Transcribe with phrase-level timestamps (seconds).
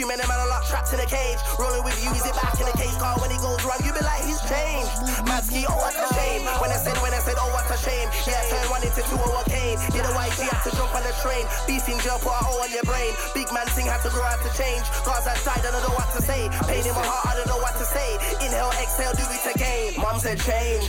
[0.00, 1.36] many men are locked trapped in a cage.
[1.60, 3.12] Rolling with you, is it back in the case car?
[3.20, 4.88] When he goes wrong, you be like, he's changed.
[5.28, 6.48] Madsky, oh, what a shame.
[6.64, 8.08] When I said, when I said, oh, what a shame.
[8.24, 9.76] Yeah, turn one into two, oh, okay.
[9.92, 11.44] Did a YG, had to jump on the train.
[11.68, 13.12] Beef in jail, put a O on your brain.
[13.36, 14.82] Big man thing had to grow out to change.
[15.04, 16.48] Cause outside, I don't know what to say.
[16.64, 18.16] Pain in my heart, I don't know what to say.
[18.40, 20.00] Inhale, exhale, do it again.
[20.00, 20.88] Mom said change.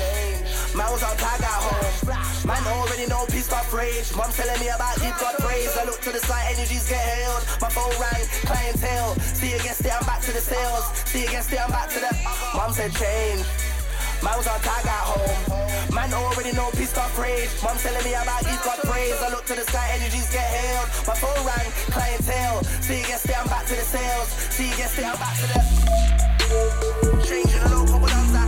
[0.73, 2.49] Man was on tag at home.
[2.49, 4.09] Man already know peace got rage.
[4.17, 5.69] Mom telling me about give God praise.
[5.77, 7.45] I look to the side, energies get healed.
[7.61, 9.13] My phone rang, clientele.
[9.37, 10.85] See you against it, I'm back to the sales.
[11.05, 12.09] See you against it, I'm back to the.
[12.57, 13.45] Mom said change.
[14.25, 15.93] Man was on tag at home.
[15.93, 17.53] Man already know peace got rage.
[17.61, 19.21] Mom telling me about give God praise.
[19.21, 20.89] I look to the sky, energies get healed.
[21.05, 22.65] My phone rang, clientele.
[22.81, 24.27] See you against it, I'm back to the sales.
[24.49, 25.61] See you against it, I'm back to the.
[27.29, 28.42] Changing the local, but I'm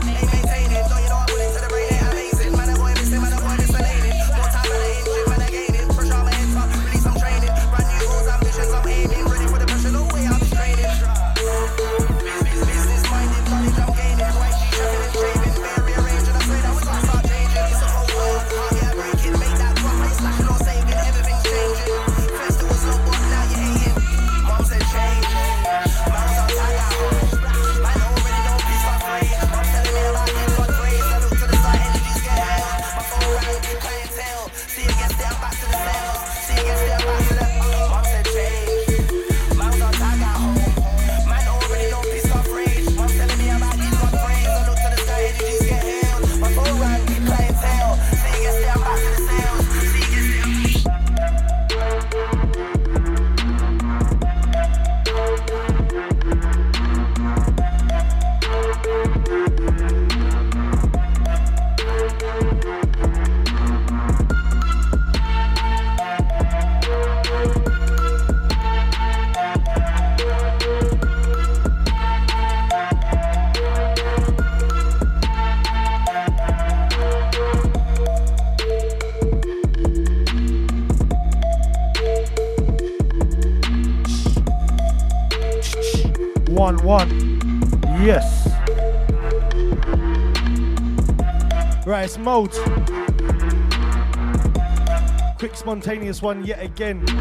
[95.86, 96.98] spontaneous one yet again.
[97.02, 97.14] You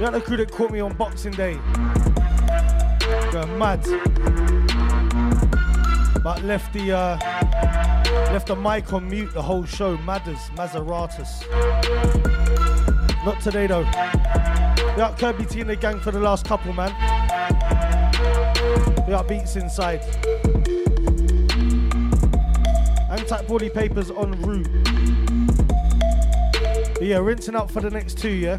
[0.00, 1.54] know the crew that caught me on Boxing Day.
[3.30, 3.80] Going mad.
[6.24, 7.16] But left the uh,
[8.32, 9.96] left the mic on mute the whole show.
[9.98, 11.44] Madders, Mazaratus.
[13.24, 13.84] Not today though.
[13.84, 16.90] We got Kirby T and the gang for the last couple, man.
[19.06, 20.02] We got beats inside.
[23.28, 25.23] Type body papers en route.
[27.04, 28.56] Yeah, rinsing up for the next two, yeah?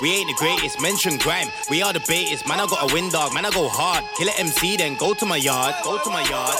[0.00, 0.80] We ain't the greatest.
[0.80, 2.46] Mention grime, we are the baitest.
[2.46, 4.04] Man I got a wind dog, man I go hard.
[4.16, 6.56] Kill it MC, then go to my yard, go to my yard.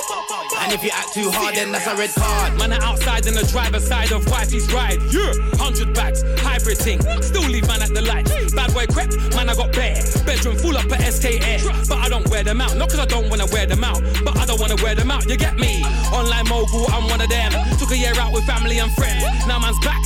[0.60, 2.58] And if you act too hard, then that's a red card.
[2.58, 5.00] Man are outside in the driver's side of wifey's ride.
[5.12, 7.00] Yeah, hundred bags, hybrid thing.
[7.22, 8.54] Still leave man at the lights.
[8.54, 10.02] Bad boy crept, man I got bare.
[10.26, 11.58] Bedroom full up at SK Air,
[11.88, 12.76] but I don't wear them out.
[12.76, 15.28] Not cause I don't wanna wear them out, but I don't wanna wear them out.
[15.28, 15.84] You get me?
[16.12, 17.52] Online mogul, I'm one of them.
[17.78, 19.22] Took a year out with family and friends.
[19.46, 20.02] Now man's back,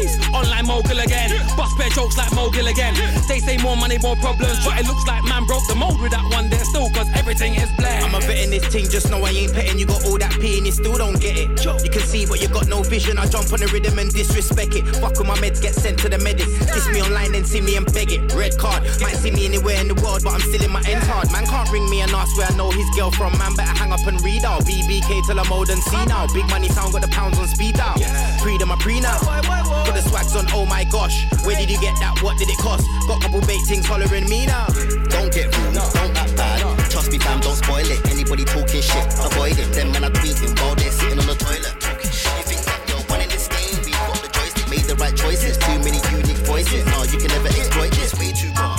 [0.00, 0.34] spit two bars, jeez.
[0.34, 2.94] Online mogul again, bust bare jokes like mogul again.
[3.28, 6.12] They say more money, more problems, but it looks like man broke the mold with
[6.12, 8.02] that one there still, cause everything is black.
[8.02, 9.78] I'm a bit in this thing, just know I ain't petting.
[9.78, 11.48] You got all that P and you still don't get it.
[11.84, 13.18] You can see, but you got no vision.
[13.18, 14.84] I jump on the rhythm and disrespect it.
[14.96, 16.50] Fuck with my meds, get sent to the medics.
[16.72, 18.32] Kiss me online, then see me and beg it.
[18.34, 21.02] Red card, might see me anywhere in the world, but I'm still in my end
[21.04, 21.30] hard.
[21.32, 23.36] Man can't ring me and ask where I know his girl from.
[23.38, 24.64] Man better hang up and read out.
[25.00, 26.26] BBK till I'm old and see now.
[26.32, 28.00] Big money sound got the pounds on speed out.
[28.40, 29.18] Pre them, I pre now.
[29.20, 31.26] Got the swags on, oh my gosh.
[31.44, 32.22] Where did you get that?
[32.22, 32.86] What did it cost?
[33.08, 34.66] Got couple bait things hollering me now.
[35.08, 36.60] Don't get rude, don't act bad.
[36.90, 38.00] Trust me, fam, don't spoil it.
[38.10, 39.72] Anybody talking shit, avoid it.
[39.72, 41.74] Them men are tweeting while they're sitting on the toilet.
[42.02, 43.80] You think that you're one in this game?
[43.84, 45.56] We got the joystick, made the right choices.
[45.56, 46.84] Too many unique voices.
[46.86, 48.14] No, you can never exploit this.
[48.18, 48.69] Way too far.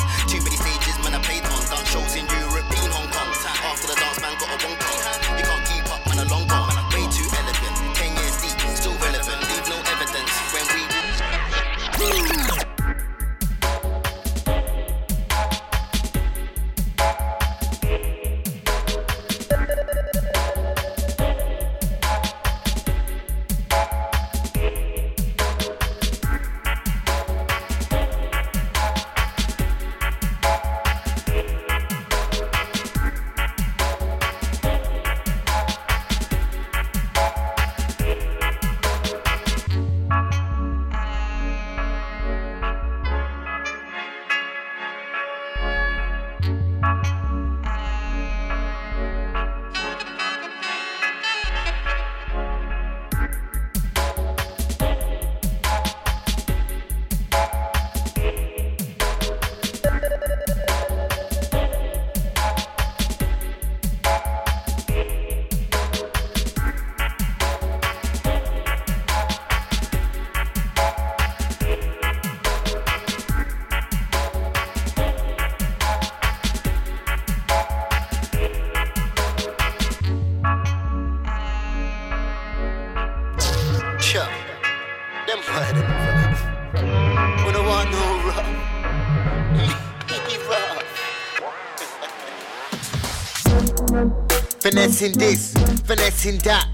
[94.82, 95.54] Finessing this,
[95.86, 96.66] finessing that.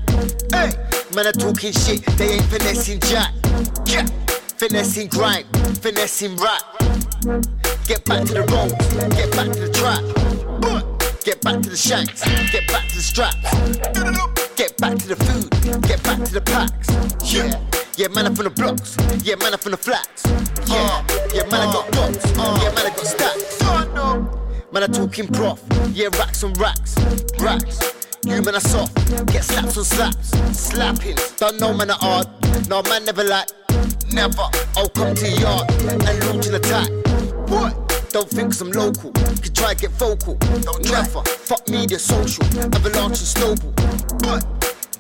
[0.53, 0.71] Hey,
[1.13, 3.33] man, are talking shit, they ain't finessing jack.
[3.85, 4.05] Yeah,
[4.55, 5.43] finessing grime,
[5.81, 6.63] finessing rap.
[7.83, 8.71] Get back to the road,
[9.11, 9.99] get back to the trap.
[11.25, 13.35] Get back to the shanks, get back to the straps.
[14.55, 15.51] Get back to the food,
[15.81, 16.87] get back to the packs.
[17.29, 17.59] Yeah,
[17.97, 18.95] yeah, man, I'm from the blocks.
[19.21, 20.23] Yeah, man, I'm from the flats.
[20.65, 21.03] Yeah,
[21.33, 22.25] yeah, man, I got blocks.
[22.37, 23.57] Yeah, man, I got stacks.
[24.71, 25.61] Man, I talking prof.
[25.91, 26.95] Yeah, racks on racks.
[27.39, 27.96] Racks.
[28.37, 28.93] You man soft.
[29.33, 30.29] Get slaps on slaps.
[30.53, 31.17] Slapping.
[31.37, 32.27] Don't know man are hard.
[32.69, 33.49] No man never like.
[34.13, 34.47] Never.
[34.75, 36.87] I'll come to your yard and launch an attack.
[37.49, 37.73] What?
[38.11, 39.11] Don't think 'cause I'm local.
[39.41, 40.35] Could try get vocal.
[40.61, 41.23] Don't never.
[41.23, 42.45] Fuck media, social.
[42.75, 43.73] Avalanche and snowball.
[44.21, 44.45] What?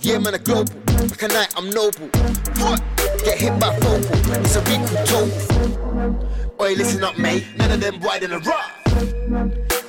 [0.01, 0.73] Yeah, man, a global.
[1.01, 2.09] Like a night, I'm noble.
[2.57, 2.81] What?
[3.23, 4.17] Get hit by focal.
[4.41, 6.59] It's a recall total.
[6.59, 7.45] Oi, listen up, mate.
[7.55, 8.71] None of them wide in a rough.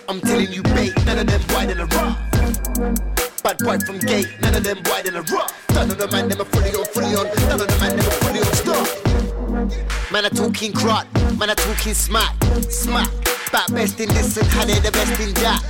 [0.06, 0.92] I'm telling you, mate.
[1.06, 3.17] None of them wide in a rough.
[3.48, 4.28] Bad boy from gate.
[4.42, 5.70] None of them wide in a rough.
[5.70, 7.24] None of the man, them are fully on, fully on.
[7.48, 8.52] None of the man, them are fully on.
[8.52, 10.12] Stop.
[10.12, 11.06] Man, I talking crot.
[11.38, 12.36] Man, I talking smack.
[12.68, 13.08] Smack.
[13.50, 15.64] Back best in this and how they the best in that.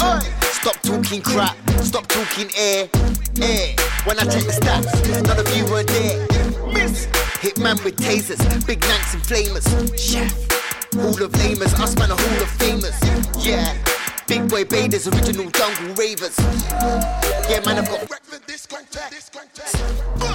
[0.00, 0.24] Oi.
[0.56, 1.54] Stop talking crap.
[1.82, 2.88] Stop talking air.
[3.42, 3.76] Air.
[4.04, 4.88] When I check the stats,
[5.26, 6.26] none of you were there.
[6.72, 7.04] Miss.
[7.42, 8.40] Hit man with tasers.
[8.66, 9.68] Big nanks and flamers.
[10.00, 10.32] Chef.
[10.94, 11.78] Hall of lamers.
[11.78, 12.96] Us man a hall of famers.
[13.44, 13.76] Yeah.
[14.28, 16.38] Big boy Baders, original jungle ravers.
[17.48, 18.02] Yeah, man, I've got.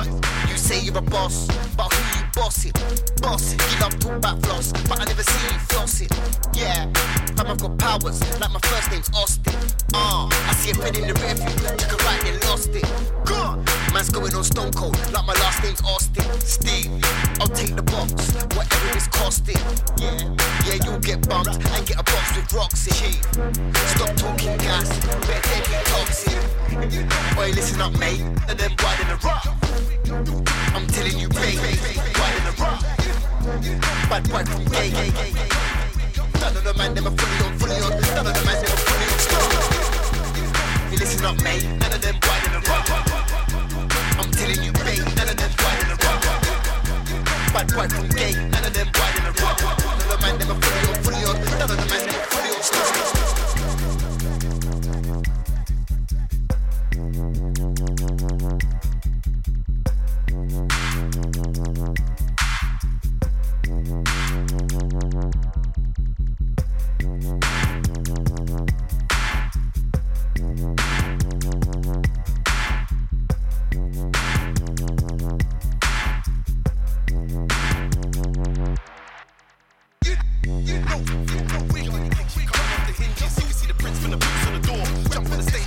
[0.07, 0.42] You
[0.73, 2.71] say you're a boss, but who you bossing?
[3.21, 6.11] Bossing, you love talk about floss, but I never see you flossing.
[6.55, 6.89] Yeah,
[7.35, 9.55] fam, I've got powers, like my first name's Austin.
[9.93, 12.85] Ah, uh, I see a pen in the rearview, took a right then lost it.
[13.25, 16.25] Good, man's going on stone cold, like my last name's Austin.
[16.39, 16.91] Steve,
[17.39, 18.11] I'll take the box,
[18.55, 19.63] whatever it's costing.
[19.97, 20.19] Yeah,
[20.65, 23.13] yeah, you'll get bumped and get a box with rocks in.
[23.93, 24.89] Stop talking gas,
[25.27, 26.39] better take toxic.
[27.35, 30.62] Boy, listen up, mate, and then widen the rock.
[30.75, 32.82] I'm telling you, babe, widen the rock.
[34.10, 35.50] Bad boy from gay, gay, gay, gay.
[36.39, 37.91] None of the man never fully on, fully on.
[37.91, 39.20] None of the man never fully on.
[39.20, 40.91] Stop.
[40.91, 42.88] You listen up, mate, none of them widen the rock.
[44.20, 46.22] I'm telling you, babe, none of them widen the rock.
[47.53, 49.60] Bad boy from gay, none of them widen the rock.
[49.62, 50.92] None of the man never fully on.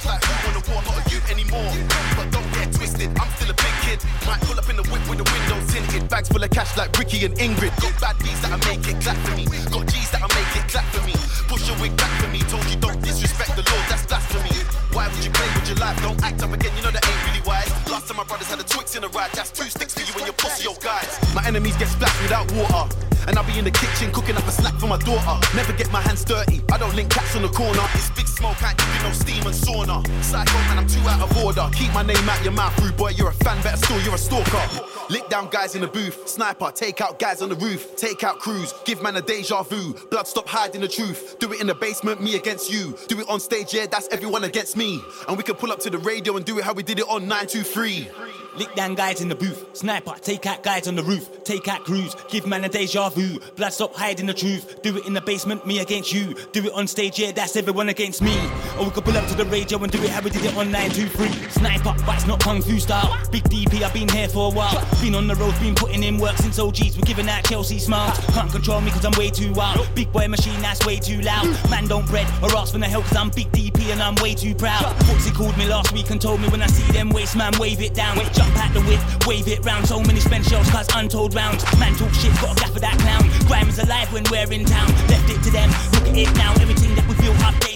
[0.06, 1.72] like who wanna war, not a you anymore.
[2.16, 3.98] But don't get twisted, I'm still a big kid.
[4.26, 6.96] Might pull up in the whip with the windows tinted, bags full of cash like
[6.98, 7.74] Ricky and Ingrid.
[7.82, 10.86] Got bad B's that'll make it clap for me, got G's that'll make it clap
[10.94, 11.14] for me.
[11.48, 14.65] Push your wig back for me, told you don't disrespect the law, that's blasphemy.
[14.96, 16.00] Why would you play with your life?
[16.00, 17.68] Don't act up again, you know that ain't really wise.
[17.92, 20.14] Last time my brothers had a Twix in a ride, that's two sticks for you
[20.16, 21.20] and your pussy, old guys.
[21.34, 22.88] My enemies get splashed without water.
[23.28, 25.36] And I'll be in the kitchen cooking up a snack for my daughter.
[25.54, 27.84] Never get my hands dirty, I don't link cats on the corner.
[27.92, 30.00] It's big smoke, I ain't giving no steam and sauna.
[30.24, 31.68] Psycho, man, I'm too out of order.
[31.76, 34.18] Keep my name out your mouth, rude boy, you're a fan, better still, you're a
[34.18, 34.95] stalker
[35.28, 36.28] down guys in the booth.
[36.28, 37.96] Sniper, take out guys on the roof.
[37.96, 39.94] Take out crews, give man a deja vu.
[40.10, 41.38] Blood stop hiding the truth.
[41.38, 42.96] Do it in the basement, me against you.
[43.08, 45.00] Do it on stage, yeah, that's everyone against me.
[45.28, 47.06] And we can pull up to the radio and do it how we did it
[47.08, 48.45] on 923.
[48.58, 49.76] Lick down guys in the booth.
[49.76, 51.44] Sniper, take out guys on the roof.
[51.44, 53.38] Take out crews, give man a deja vu.
[53.54, 54.80] Blood stop hiding the truth.
[54.82, 56.34] Do it in the basement, me against you.
[56.52, 58.34] Do it on stage, yeah, that's everyone against me.
[58.78, 60.56] Or we could pull up to the radio and do it how we did it
[60.56, 61.50] on 923.
[61.50, 63.18] Sniper, but it's not kung fu style.
[63.30, 64.82] Big DP, I've been here for a while.
[65.02, 66.96] Been on the road, been putting in work since OGs.
[66.96, 68.18] We're giving out Chelsea smiles.
[68.32, 69.86] Can't control me cause I'm way too wild.
[69.94, 71.46] Big boy machine, that's way too loud.
[71.70, 74.34] Man don't bread or ask for the help cause I'm big DP and I'm way
[74.34, 74.96] too proud.
[75.04, 77.82] Footsie called me last week and told me when I see them waste man, wave
[77.82, 78.16] it down.
[78.54, 79.86] Jump the whip, wave it round.
[79.86, 81.64] So many spent shells, cause untold rounds.
[81.78, 83.24] Man talk shit, got a gap for that clown.
[83.46, 84.88] Grime is alive when we're in town.
[85.08, 86.52] Left it to them, look at it now.
[86.60, 87.75] Everything that we built up, they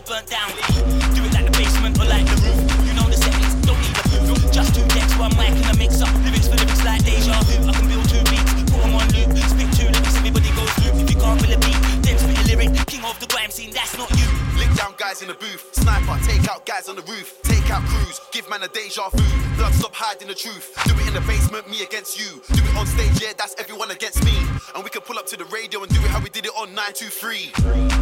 [20.30, 20.70] the truth.
[20.86, 22.40] Do it in the basement, me against you.
[22.54, 24.30] Do it on stage, yeah, that's everyone against me.
[24.76, 26.52] And we can pull up to the radio and do it how we did it
[26.56, 27.50] on 923.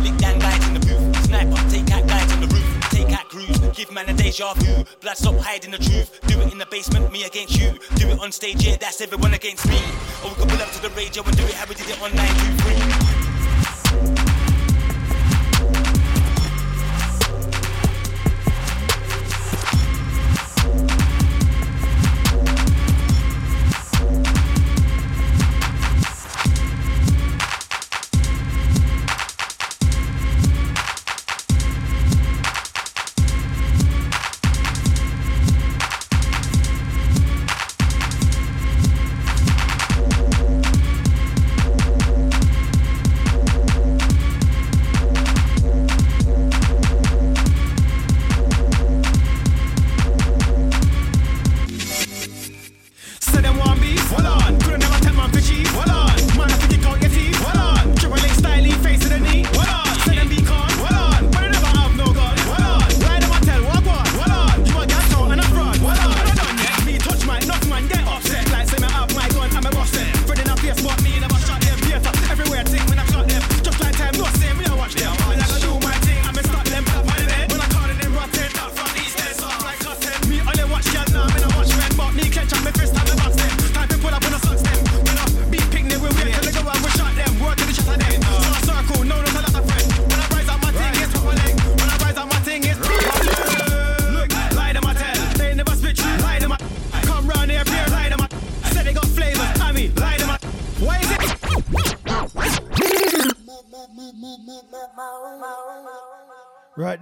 [0.05, 1.25] Lick down guys in the booth.
[1.25, 2.69] Sniper, take out guys on the roof.
[2.91, 4.85] Take out crews, give man a deja vu.
[5.01, 6.21] Blood stop hiding the truth.
[6.27, 7.73] Do it in the basement, me against you.
[7.97, 9.81] Do it on stage, yeah, that's everyone against me.
[10.23, 12.03] Or we can pull up to the radio and do it how we did it
[12.03, 13.28] on 923.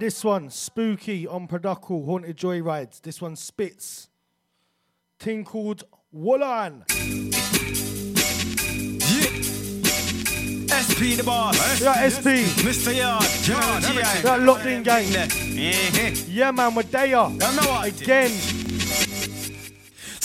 [0.07, 3.01] This one, Spooky on Produckle, Haunted Joyrides.
[3.01, 4.07] This one spits.
[5.19, 5.83] Thing called
[6.15, 6.85] Woolan.
[10.71, 11.81] SP the boss.
[11.81, 12.47] Yeah, SP.
[12.63, 12.95] Mr.
[12.95, 13.25] Yard.
[13.45, 13.83] Yard.
[14.23, 15.11] That locked in gang.
[15.11, 17.07] Yeah, man, we're there.
[17.07, 18.01] know what?
[18.01, 18.31] Again.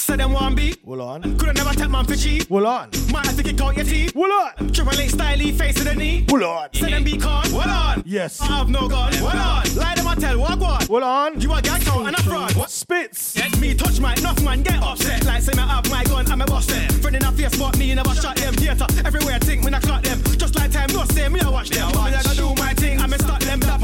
[0.02, 0.80] Say them one beat.
[0.84, 1.22] Well on.
[1.38, 2.50] Coulda never take man for cheap.
[2.50, 2.90] Well on.
[3.12, 4.12] Might have to kick out your teeth.
[4.16, 4.72] Well on.
[4.72, 6.26] Triple eight styley, face to the knee.
[6.28, 6.74] Well on.
[6.74, 7.52] Say them be con.
[7.52, 8.02] Well on.
[8.04, 8.40] Yes.
[8.40, 9.12] I have no gun.
[9.22, 9.62] Well on.
[9.76, 10.40] Lie them I tell.
[10.40, 10.88] What what?
[10.88, 11.40] Well on.
[11.40, 12.52] You a gang count and a fraud.
[12.56, 12.68] What?
[12.68, 13.38] Spits.
[13.38, 15.24] Let me touch my enough man get upset.
[15.24, 16.90] Like say me have my gun and me bust them.
[17.00, 18.54] Friend in a face spot me never shot them.
[18.54, 20.20] Theater everywhere think when I clock them.
[20.36, 21.88] Just like time no say me I watch them.
[21.92, 23.80] Me I gotta do my thing and me start them that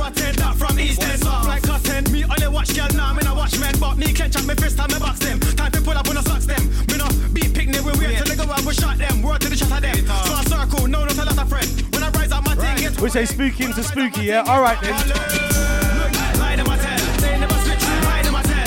[0.00, 1.20] rotten that from east end.
[1.20, 2.10] Soft like cotton.
[2.10, 3.74] Me only watch girl now me I watch men.
[3.78, 5.38] But me clench up my fist and me box them.
[5.60, 6.64] Time to pull up on the socks them.
[6.88, 9.20] Me no beat picnic we wait till they go out we shot them.
[9.22, 10.00] Word to the shot of them.
[10.24, 11.68] So a circle no not a lot of friend.
[11.92, 14.48] When I rise up my thing it's We say spooky into spooky, yeah?
[14.48, 14.96] Alright then.
[16.50, 17.00] Them I tell.
[17.20, 17.84] They never switch.
[18.04, 18.60] Lie them I tell.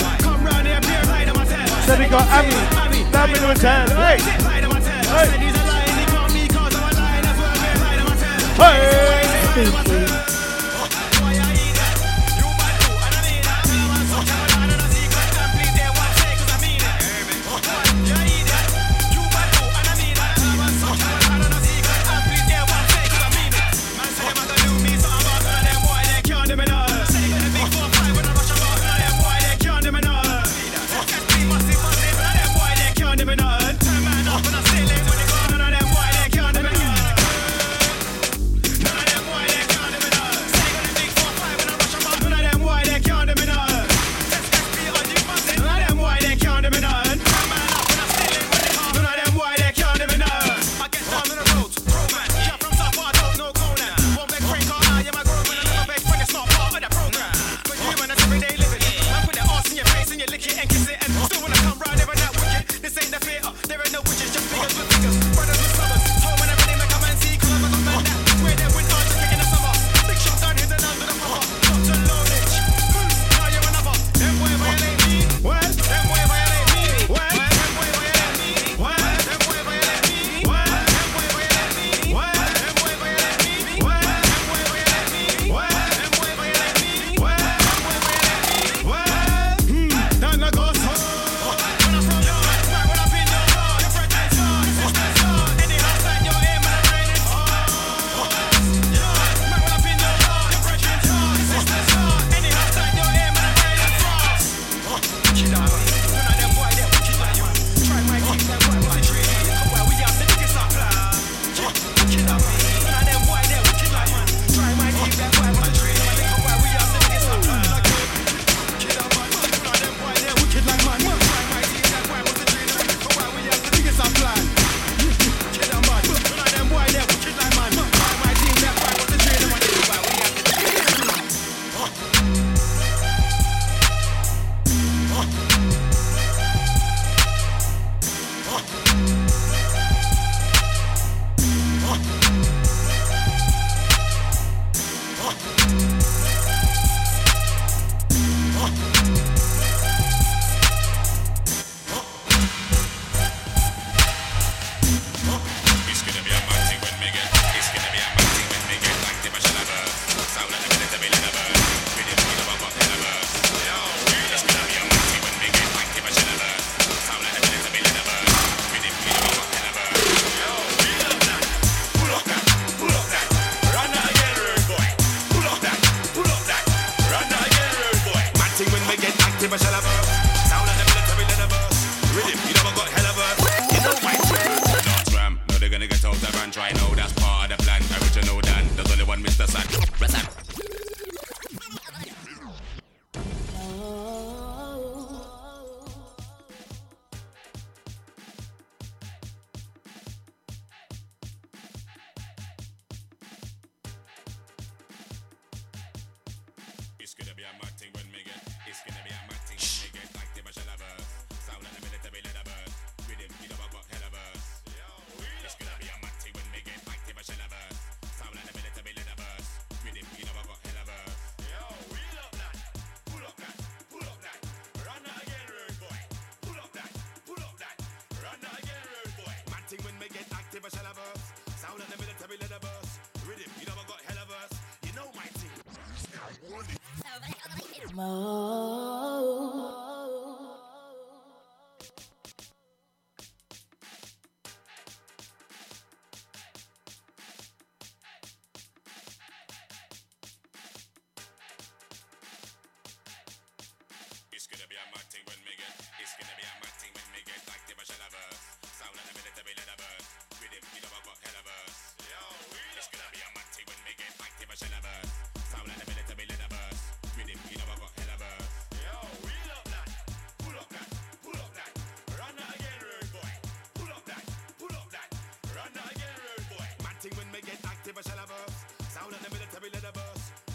[278.12, 278.54] us.
[278.92, 279.72] Sound the military.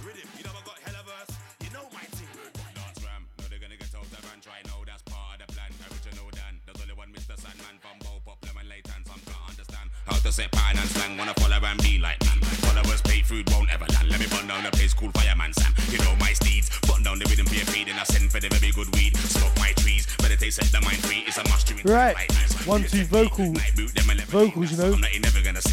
[0.05, 1.29] Rhythm, you got hell of us.
[1.65, 2.29] You know my team.
[3.05, 4.05] Ram, they're gonna get out.
[4.43, 5.73] Try now, that's part of the plan.
[5.89, 6.61] Original Dan.
[6.67, 7.35] There's only one Mr.
[7.41, 11.17] Sandman from Bow Pop, Lemon Some can't understand how to set pattern and slang.
[11.17, 12.41] Wanna follow and be like man.
[12.65, 14.09] Followers food won't ever land.
[14.09, 15.73] Let me burn down the place called Fireman Sam.
[15.89, 16.69] You know my steeds.
[16.89, 17.89] Burn down the rhythm feed.
[17.89, 19.17] And I send for the very good weed.
[19.17, 20.07] Smoke my trees.
[20.51, 21.25] Set the mind free.
[21.27, 22.17] It's a must Right.
[22.67, 23.59] One, two vocals.
[24.29, 24.97] Vocals, you know.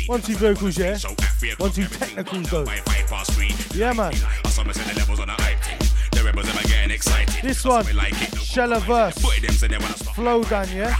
[0.07, 0.97] One, two vocals, yeah.
[1.59, 2.65] Once you technicals though.
[3.73, 4.13] Yeah, man.
[7.43, 9.17] This one, Shella verse,
[10.15, 10.94] flow down, yeah?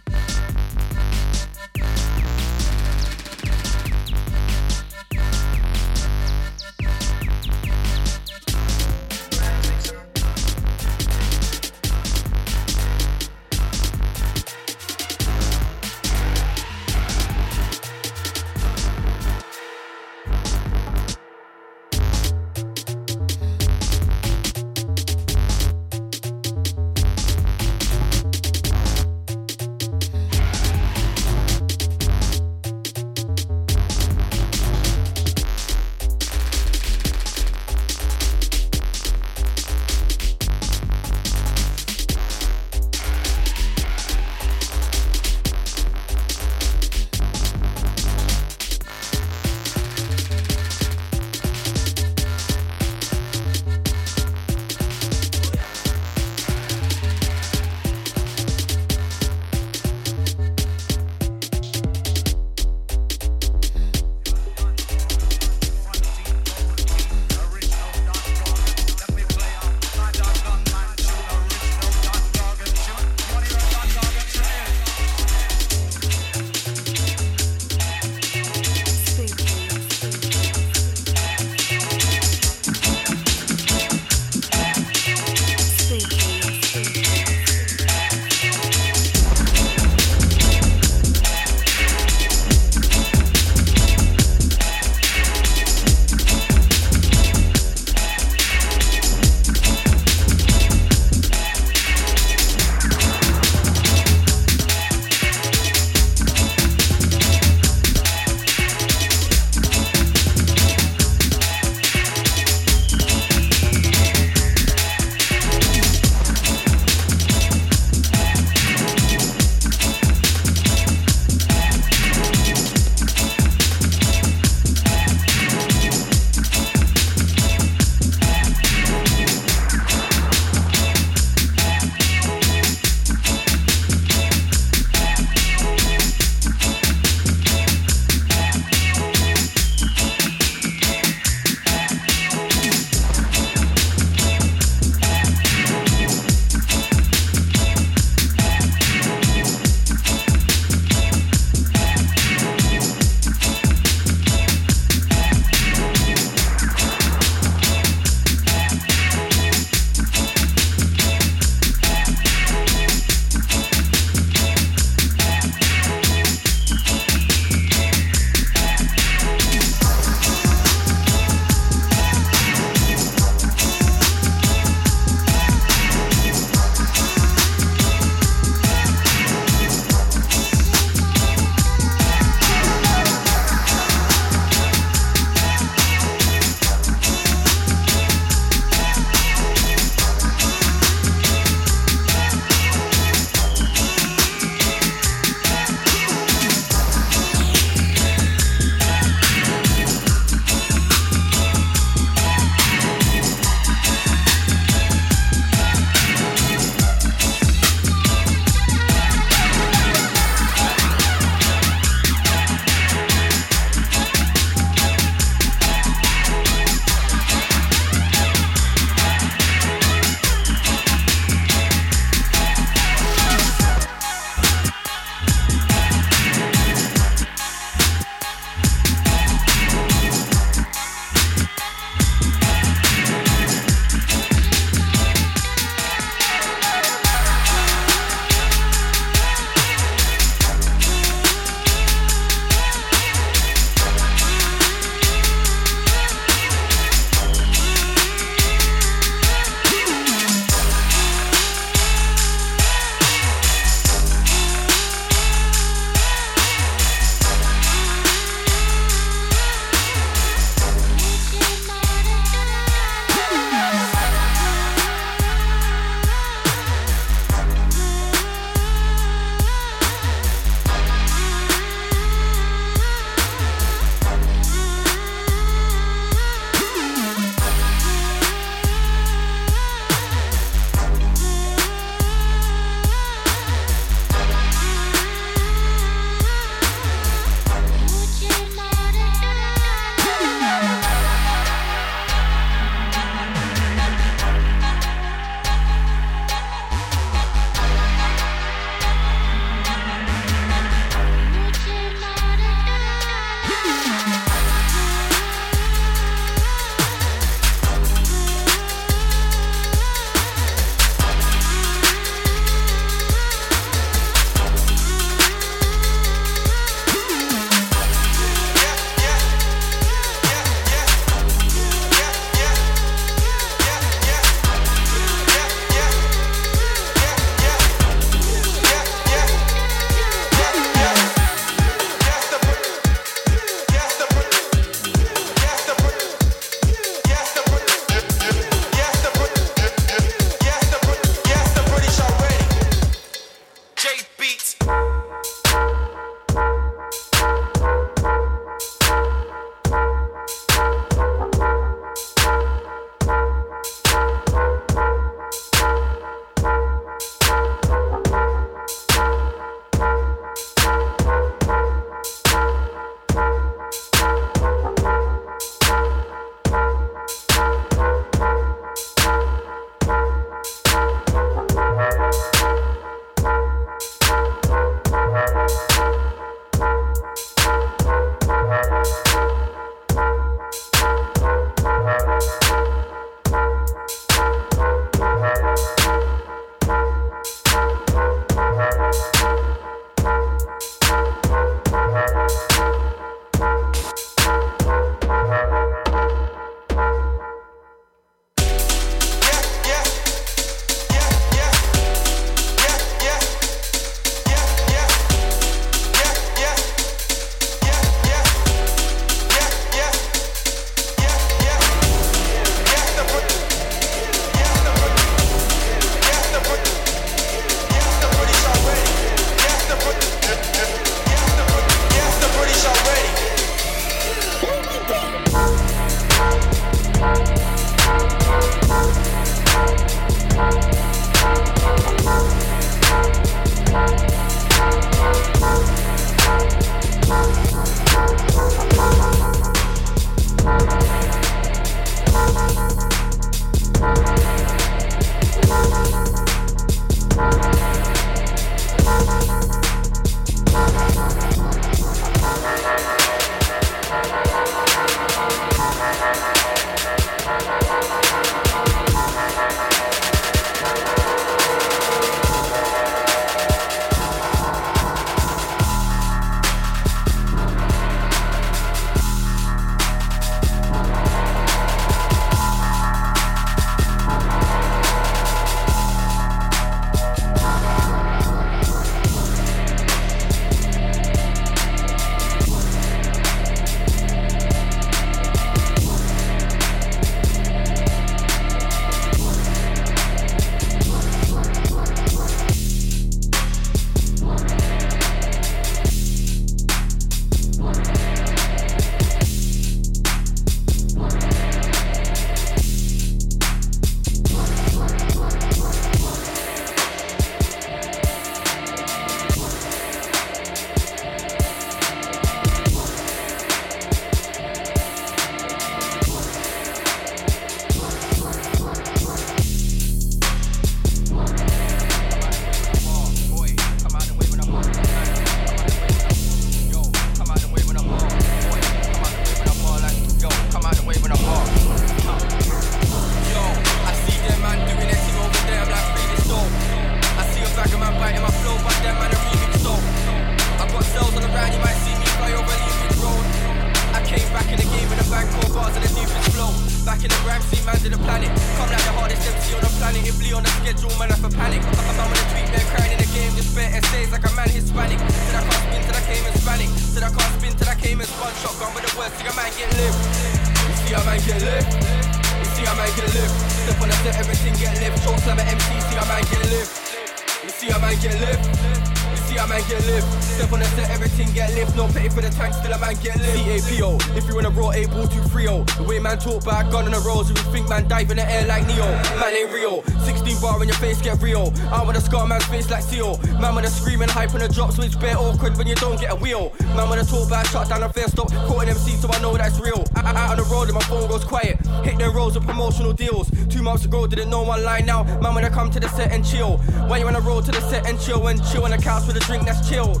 [582.10, 583.18] Scar man's face like Seal.
[583.40, 585.98] Man with a screaming hype on the drop, so it's bare awkward when you don't
[586.00, 586.52] get a wheel.
[586.76, 588.28] Man with a talk about shut down a fair stop.
[588.48, 589.84] Caught an MC, so I know that's real.
[589.94, 591.64] I, out on the road and my phone goes quiet.
[591.84, 593.30] Hit their rolls with promotional deals.
[593.48, 595.04] Two months ago, didn't know one line now.
[595.20, 596.58] Man, when I come to the set and chill.
[596.88, 599.06] When you on the road to the set and chill and chill on the couch
[599.06, 600.00] with a drink that's chill.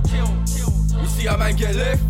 [1.00, 2.02] You see a man get lift.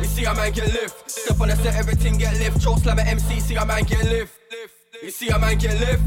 [0.00, 1.10] You see a man get lift.
[1.10, 2.62] Step on the set, everything get lift.
[2.62, 4.45] Choke slam at MC, see a man get lift.
[5.06, 6.02] You see a man get lift.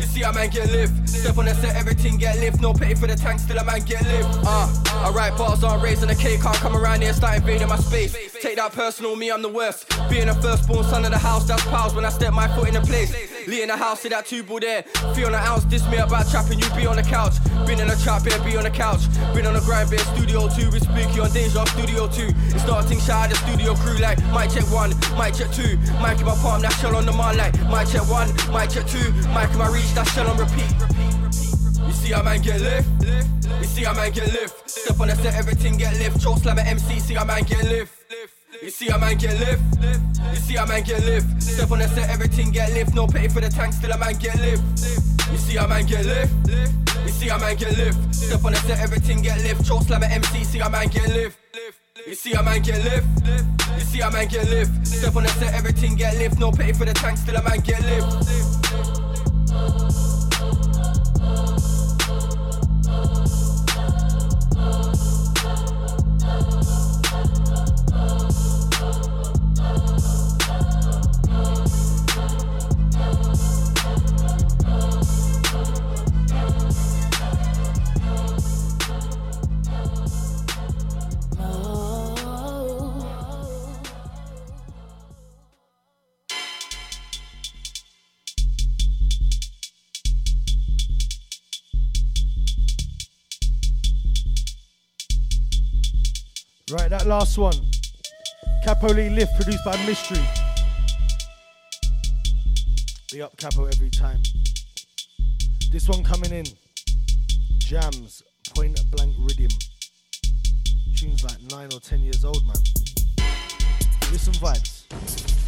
[0.00, 1.06] You see a man get lift.
[1.06, 2.62] Step on the set, everything get lift.
[2.62, 4.26] No pay for the tank, still a man get lift.
[4.46, 4.72] Uh,
[5.04, 6.40] I write bars on the cake.
[6.40, 8.31] Can't come around here, start invading my space.
[8.42, 9.86] Take that personal, me, I'm the worst.
[10.10, 12.74] Being a firstborn son of the house, that's pals when I step my foot in
[12.74, 13.14] the place.
[13.46, 14.82] Lee in the house, see that two ball there.
[15.14, 17.34] Feel on an ounce, diss me about trapping, you be on the couch.
[17.70, 19.06] Been in a trap, here, be on the couch.
[19.32, 20.68] Been on the grind, bit studio two.
[20.74, 22.34] With spooky on Deja, studio two.
[22.50, 25.78] It's starting shy, the studio crew like mic check one, mic check two.
[26.02, 28.90] Mic in my palm, that shell on the man like mic check one, mic check
[28.90, 29.06] two.
[29.30, 30.66] Mic in my reach, that shell on repeat.
[31.14, 31.21] You
[32.02, 32.88] see a man get lift,
[33.60, 34.68] you see a man get lift.
[34.68, 36.20] Step on the set, everything get lift.
[36.20, 37.92] Choke slam at MC, see a man get lift.
[38.60, 39.62] You see a man get lift.
[40.32, 41.42] You see a man get lift.
[41.42, 42.94] Step on the set, everything get lift.
[42.94, 44.62] No pay for the tank, still a man get lift.
[45.30, 46.32] You see a man get lift.
[47.06, 48.14] You see a man get lift.
[48.14, 49.64] Step on the set, everything get lift.
[49.64, 51.38] Choke slam at MC, see a man get lift.
[52.06, 53.06] You see a man get lift.
[53.78, 54.86] You see a man get lift.
[54.86, 56.38] Step on the set, everything get lift.
[56.40, 58.22] No pay for the tank, still a man get lift.
[97.02, 97.54] That last one.
[98.64, 100.20] Capo Lee Lift, produced by Mystery.
[103.10, 104.20] Be up Capo every time.
[105.72, 106.44] This one coming in.
[107.58, 108.22] Jams,
[108.54, 109.48] point blank rhythm.
[110.96, 112.56] Tunes like nine or ten years old, man.
[114.12, 115.41] Listen vibes.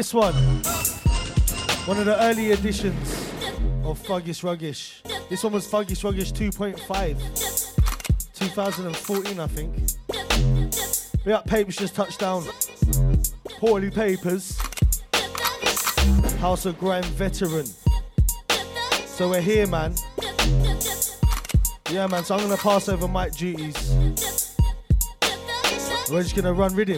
[0.00, 0.32] This one.
[1.84, 2.96] One of the early editions
[3.84, 5.02] of Thuggish Ruggish.
[5.28, 8.32] This one was Thuggish Ruggish 2.5.
[8.32, 9.76] 2014, I think.
[11.26, 12.44] We got Papers just touched down.
[13.58, 14.56] Portly Papers.
[16.38, 17.66] House of Grime veteran.
[19.04, 19.94] So we're here, man.
[21.90, 22.24] Yeah, man.
[22.24, 23.76] So I'm gonna pass over mic duties.
[26.10, 26.88] We're just gonna run with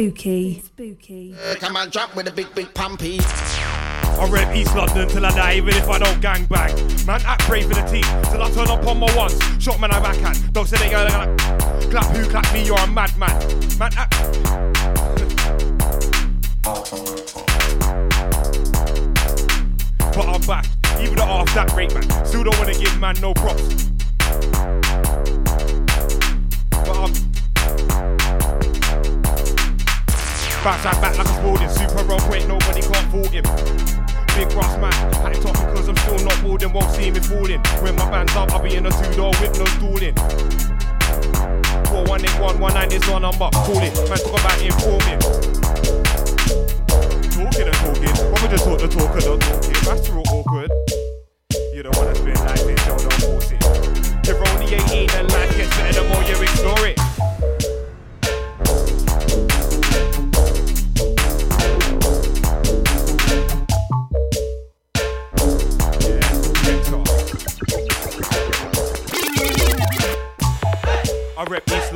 [0.00, 0.62] Spooky.
[0.62, 1.34] Spooky.
[1.34, 3.20] Uh, come on, drop with a big, big pumpy.
[3.20, 6.74] I rep East London till I die, even if I don't gang bang.
[7.04, 9.38] Man, act brave for the team till I turn up on my ones.
[9.62, 10.54] Shot man, I backhand.
[10.54, 11.36] Don't say they gonna gonna
[11.90, 13.28] clap who clap me, you're a madman.
[13.78, 14.16] Man, act.
[20.16, 20.64] But I'm back,
[20.98, 22.24] even at half that rate, man.
[22.24, 23.90] Still don't wanna give man no props.
[30.62, 33.48] Bounce that back like a sporting super roll quick, nobody can't fault him.
[34.36, 34.92] Big Ross man,
[35.24, 37.64] had it talking cause I'm still not boarding, won't see me falling.
[37.80, 40.12] When my band's up, I'll be in a two door whip, no stooling.
[41.88, 43.96] 418119 is our number, call it.
[44.04, 45.20] Man, talk about informing.
[47.32, 49.80] Talking and talking, why we just talk the talk and not talking?
[49.80, 50.68] That's real awkward.
[51.72, 53.64] You don't wanna life in jail, don't force it.
[54.28, 56.99] You're only 18 and life gets better the more you ignore it.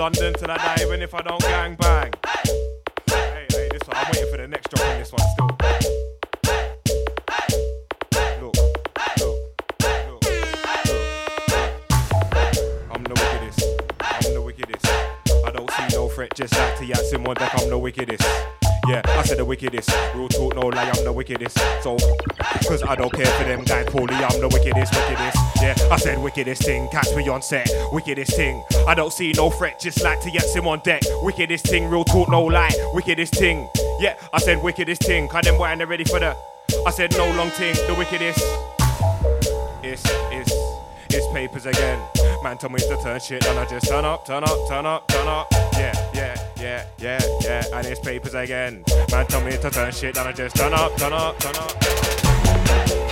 [0.05, 2.13] London till I die, even if I don't gang bang.
[3.07, 5.47] Hey, hey, this one, I'm waiting for the next drop on this one still.
[8.43, 8.55] Look,
[9.17, 9.39] look,
[9.81, 10.25] look, look.
[12.93, 13.61] I'm the wickedest.
[13.99, 14.87] I'm the wickedest.
[15.43, 18.64] I don't see no threat, just like to Yatsim on deck, I'm the wickedest.
[18.87, 19.91] Yeah, I said the wickedest.
[20.15, 21.57] Real talk, no lie, I'm the wickedest.
[21.83, 21.97] So,
[22.69, 25.39] cause I don't care for them guys, poorly, I'm the wickedest, wickedest.
[25.63, 28.63] Yeah, I said wickedest thing, catch me on set, wickedest thing.
[28.87, 31.03] I don't see no threat, just like to get him on deck.
[31.23, 33.69] Wickedest thing, real talk, no lie, wickedest thing.
[34.01, 36.37] Yeah, I said wickedest thing, cause them boy ain't ready for the.
[36.87, 38.45] I said no long thing, the wickedest.
[39.83, 40.53] It's, it's,
[41.09, 42.01] it's papers again.
[42.43, 45.09] Man told me to turn shit, and I just turn up, turn up, turn up,
[45.09, 45.49] turn up.
[45.75, 47.65] Yeah, yeah, yeah, yeah, yeah.
[47.75, 48.83] And it's papers again.
[49.13, 53.04] Man told me to turn shit, and I just turn up, turn up, turn up.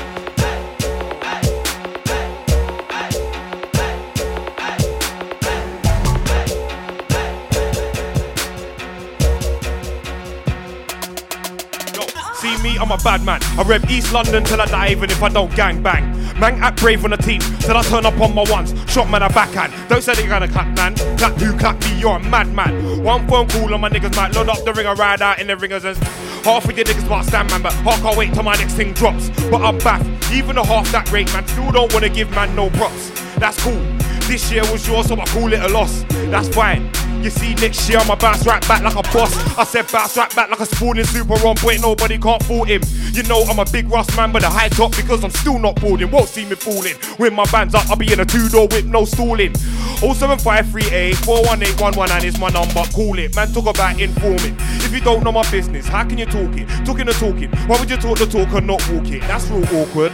[12.78, 13.40] I'm a bad man.
[13.58, 16.12] I rev East London till I die, even if I don't gang bang.
[16.38, 18.74] Man, act brave on the team till I turn up on my ones.
[18.90, 19.72] Shot man, a backhand.
[19.88, 20.94] Don't say they gonna clap, man.
[21.18, 23.02] Clap who clap me, you're a madman.
[23.02, 25.56] One phone call and my niggas might load up the ringer, ride out in the
[25.56, 25.96] ringers and
[26.44, 27.62] half of your niggas might stand, man.
[27.62, 29.30] But half can't wait till my next thing drops.
[29.50, 30.02] But I'm back,
[30.32, 31.46] even a half that rate, man.
[31.46, 33.10] Still don't wanna give man no props.
[33.36, 33.80] That's cool.
[34.28, 36.04] This year was yours, so I call it a loss.
[36.30, 36.90] That's fine.
[37.22, 39.32] You see, next year I'ma bounce right back like a boss.
[39.56, 42.82] I said bounce right back like a spawning super on point, nobody can't fool him.
[43.12, 45.80] You know I'm a big Ross man with a high top because I'm still not
[45.80, 46.10] boarding.
[46.10, 46.96] Won't see me falling.
[47.18, 49.54] When my band's up, I'll be in a two-door whip, no stalling.
[49.54, 53.36] 07538 418119 is my number, call it.
[53.36, 54.56] Man, talk about informing.
[54.82, 56.66] If you don't know my business, how can you talk it?
[56.84, 57.50] Talking the talking.
[57.68, 59.20] Why would you talk the talk and not walk it?
[59.22, 60.10] That's real awkward.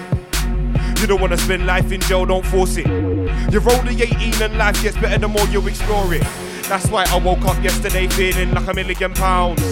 [1.01, 2.87] You don't wanna spend life in jail, don't force it.
[3.51, 6.27] You're only 18 and life gets better the more you explore it.
[6.69, 9.63] That's why I woke up yesterday feeling like a million pounds.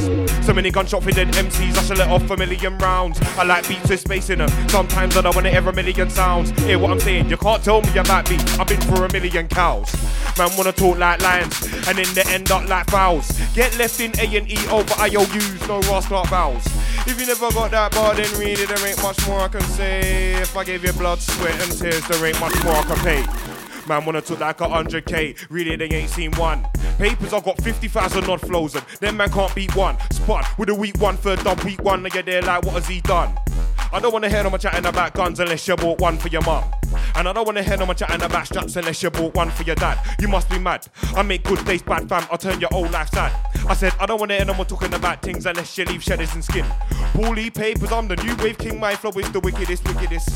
[0.47, 3.20] So many gunshot fitted MCs, I should let off a million rounds.
[3.36, 4.49] I like beats with space in them.
[4.68, 6.51] Sometimes I don't wanna hear a million sounds.
[6.61, 7.28] Hear what I'm saying?
[7.28, 8.59] You can't tell me about beats.
[8.59, 9.94] I've been through a million cows.
[10.38, 13.30] Man wanna talk like lions, and in the end up like fouls.
[13.55, 16.64] Get left in A and E over IOUs, no Ross Clark vowels.
[17.07, 20.32] If you never got that bar, then really there ain't much more I can say.
[20.40, 23.56] If I gave you blood, sweat, and tears, there ain't much more I can pay.
[23.89, 26.66] Man wanna talk like a 100k, really they ain't seen one.
[26.99, 29.97] Papers, I got 50,000 odd flows and them man can't beat one.
[30.11, 33.01] Spot with a week one, third dub week one, you're there like, what has he
[33.03, 33.37] done?
[33.93, 36.43] I don't wanna hear no more chatting about guns unless you bought one for your
[36.43, 36.64] mum.
[37.14, 39.62] And I don't wanna hear no more chatting about straps unless you bought one for
[39.62, 39.99] your dad.
[40.20, 40.87] You must be mad.
[41.14, 42.26] I make good days bad, fam.
[42.30, 43.32] I'll turn your whole life sad.
[43.68, 46.34] I said I don't wanna hear no more talking about things unless you leave shadows
[46.34, 46.64] and skin.
[47.12, 48.78] Paulie papers, I'm the new wave king.
[48.78, 50.30] My flow is the wickedest, wickedest.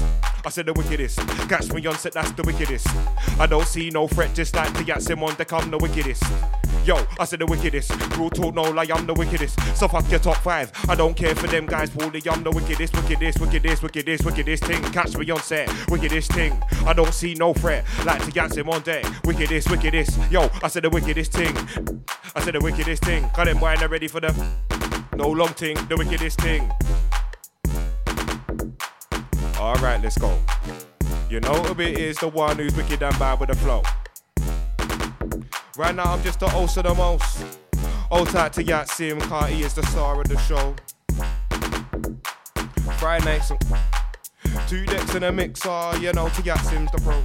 [0.45, 1.19] I said the wickedest.
[1.49, 2.87] Catch me on set, that's the wickedest.
[3.39, 6.23] I don't see no threat, just like the Yatsim on deck, I'm the wickedest.
[6.85, 7.91] Yo, I said the wickedest.
[8.17, 9.61] Real talk, no lie, I'm the wickedest.
[9.77, 10.73] So fuck your top five.
[10.89, 14.83] I don't care for them guys, Paulie, I'm the wickedest, wickedest, wickedest, wickedest, wickedest thing.
[14.85, 16.40] Catch me on set, wickedest thing.
[16.87, 19.05] I don't see no threat, like to Yatsim on deck.
[19.25, 20.19] Wickedest, wickedest.
[20.31, 21.55] Yo, I said the wickedest thing.
[22.35, 23.29] I said the wickedest thing.
[23.35, 24.33] Got them not ready for the
[25.17, 26.71] no long thing, the wickedest thing.
[29.59, 30.39] Alright, let's go.
[31.29, 33.83] You know who it is, the one who's wicked and bad with the flow.
[35.77, 37.45] Right now, I'm just the host of the most.
[38.11, 40.75] Old tight to Yatsim, Carti is the star of the show.
[42.99, 43.53] Friday nights,
[44.69, 47.25] two decks in a mixer, you know, to Yatsim's the pro.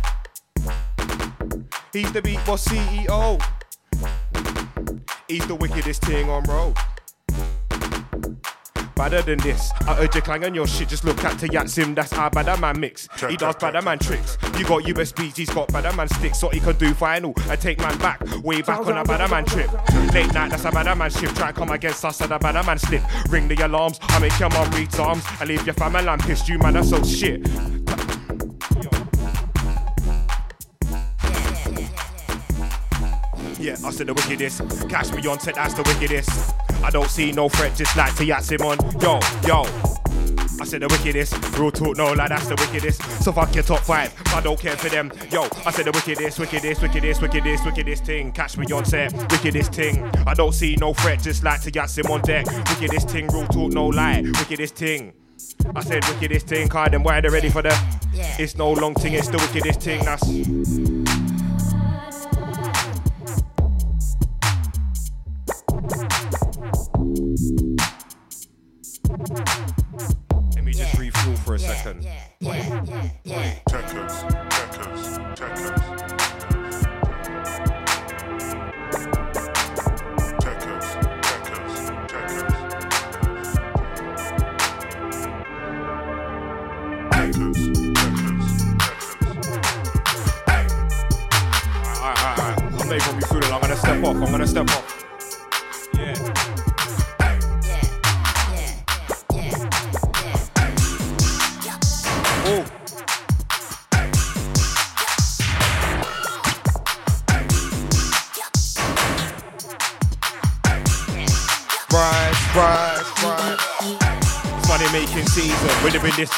[1.94, 3.42] He's the beat boss CEO.
[5.28, 6.76] He's the wickedest thing on road.
[8.96, 9.72] Badder than this.
[9.88, 10.88] I heard you clang on your shit.
[10.88, 11.96] Just look at to Yatsim.
[11.96, 13.08] That's how bad man mix.
[13.30, 14.38] He does bad man tricks.
[14.58, 16.40] You got USBs, he's got bad man sticks.
[16.40, 18.22] So he can do final and take man back.
[18.44, 19.72] Way back on a bad man trip.
[20.14, 21.36] Late night, that's a bad man shift.
[21.36, 23.04] Try and come against us at a bad man slip.
[23.30, 24.00] Ring the alarms.
[24.02, 25.24] I make your mum read arms.
[25.40, 26.74] I leave your family and pissed you, man.
[26.74, 27.46] That's so shit.
[33.66, 34.62] Yeah, I said the wickedest.
[34.90, 36.54] Catch me on set, that's the wickedest.
[36.84, 38.78] I don't see no threat, just like to Yatsim on.
[39.02, 39.64] Yo, yo.
[40.62, 41.34] I said the wickedest.
[41.58, 43.02] Real talk, no, like that's the wickedest.
[43.24, 44.14] So fuck your top five.
[44.36, 45.12] I don't care for them.
[45.32, 48.32] Yo, I said the wickedest, wickedest, wickedest, wickedest, wickedest thing.
[48.34, 50.04] Catch me on set, wickedest thing.
[50.28, 52.46] I don't see no threat, just like to Yatsim on deck.
[52.70, 54.22] Wickedest thing, real talk, no lie.
[54.24, 55.12] Wickedest thing.
[55.76, 57.76] I said wickedest thing, card them why they ready for the.
[58.14, 60.06] It's no long thing, it's the wickedest thing.
[60.06, 61.25] That's.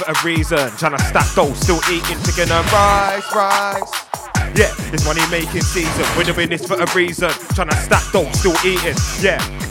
[0.07, 0.57] A reason.
[0.79, 4.05] Tryna stack dough, still eating chicken and rice, rice.
[4.55, 6.05] Yeah, it's money making season.
[6.17, 7.29] We're doing this for a reason.
[7.53, 8.95] Trying to stack dough, still eating.
[9.21, 9.66] Yeah.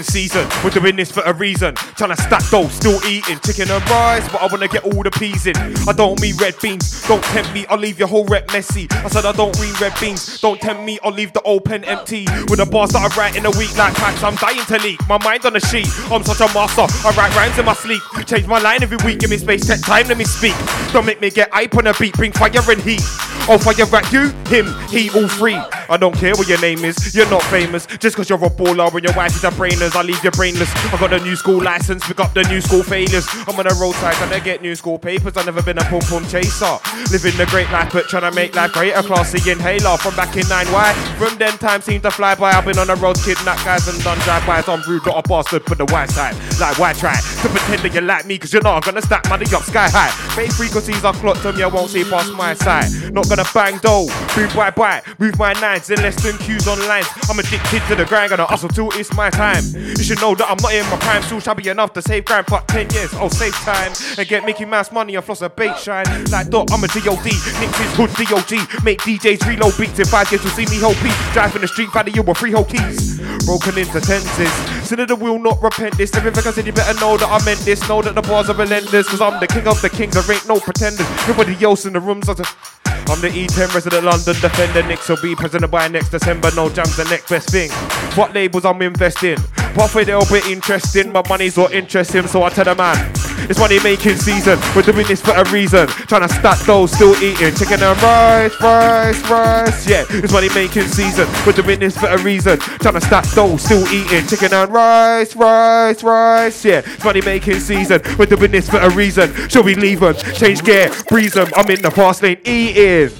[0.00, 0.48] Season.
[0.64, 1.74] We're doing this for a reason.
[1.74, 5.10] Trying to stack dough, still eating chicken and rice, but I wanna get all the
[5.10, 5.56] peas in.
[5.86, 7.06] I don't mean red beans.
[7.06, 8.86] Don't tempt me, I'll leave your whole rep messy.
[8.90, 10.40] I said I don't mean red beans.
[10.40, 12.24] Don't tempt me, I'll leave the old pen empty.
[12.48, 14.98] With the bars that I write in a week like packs, I'm dying to leak.
[15.08, 15.88] My mind on a sheet.
[16.10, 16.86] I'm such a master.
[17.06, 18.02] I write rhymes in my sleep.
[18.26, 19.18] Change my line every week.
[19.18, 20.54] Give me space, take time, let me speak.
[20.92, 22.14] Don't make me get hype on a beat.
[22.14, 23.02] Bring fire and heat.
[23.48, 25.58] I'll fire at you, him, he, all three.
[25.92, 27.84] I don't care what your name is, you're not famous.
[27.84, 30.74] Just cause you're a baller and your wife is a brainless, I leave you brainless.
[30.90, 33.26] I got the new school license, pick up the new school failures.
[33.46, 35.36] I'm on the roadside and I get new school papers.
[35.36, 36.78] I've never been a pum pum chaser.
[37.12, 39.02] Living the great life, but trying to make life greater.
[39.02, 40.94] Classy inhaler from back in 9Y.
[41.18, 42.52] From then time seemed to fly by.
[42.52, 44.68] I've been on the road, kidnapped guys and done drive-bys.
[44.68, 46.34] I'm rude, not a bastard, but the white side.
[46.58, 48.38] Like, why try to pretend that you like me?
[48.38, 48.76] Cause you're not.
[48.76, 50.10] I'm gonna stack money up sky high.
[50.34, 53.12] Fake frequencies are clocked them, you won't see past my side.
[53.12, 54.06] Not gonna bang dough.
[54.34, 55.02] Boom, bye, bye.
[55.18, 55.52] Move my
[55.82, 57.06] nines in less than cues on lines.
[57.28, 59.64] I'm addicted to the grind, gonna hustle till it's my time.
[59.74, 62.44] You should know that I'm not in my prime, still shabby enough to save crime.
[62.44, 65.76] Fuck 10 years, I'll save time and get Mickey Mouse money and floss a bait
[65.78, 66.06] shine.
[66.30, 67.24] Like Dot, I'm a DOD.
[67.24, 68.84] Nick's his hood DOG.
[68.84, 71.32] Make DJs reload beats in five years, you'll see me whole piece.
[71.32, 73.18] Drive in the street, value you with three whole keys.
[73.46, 74.81] Broken into tenses.
[74.92, 76.14] Sinner will not repent this.
[76.14, 77.88] Everything I said, you better know that I meant this.
[77.88, 80.12] Know that the bars are relentless, cause I'm the king of the kings.
[80.12, 81.08] There ain't no pretenders.
[81.26, 82.28] Nobody else in the rooms.
[82.28, 84.82] are just- I'm the E10 resident London defender.
[84.82, 86.50] Knicks will be president by next December.
[86.54, 87.70] No jams, the next best thing.
[88.16, 89.38] What labels I'm investing?
[89.74, 91.12] Profit they'll be interesting.
[91.12, 93.10] My money's what interests him, so I tell the man.
[93.50, 94.58] It's money making season.
[94.76, 95.88] We're doing this for a reason.
[95.88, 99.88] Trying to stack those, still eating chicken and rice, rice, rice.
[99.88, 101.26] Yeah, it's money making season.
[101.44, 102.58] We're doing this for a reason.
[102.58, 106.64] Trying to stack those, still eating chicken and rice, rice, rice.
[106.64, 108.00] Yeah, it's money making season.
[108.18, 109.32] We're doing this for a reason.
[109.48, 110.14] Shall we leave them?
[110.14, 111.48] Change gear, breeze them.
[111.56, 113.10] I'm in the fast lane eating.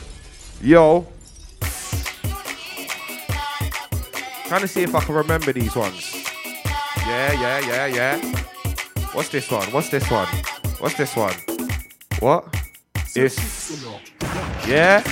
[0.61, 1.07] Yo.
[4.47, 6.32] Trying to see if I can remember these ones.
[7.07, 8.17] Yeah, yeah, yeah, yeah.
[9.13, 9.67] What's this one?
[9.73, 10.29] What's this one?
[10.79, 11.35] What's this one?
[12.21, 12.45] What?
[13.15, 13.85] It's.
[14.67, 15.03] Yeah?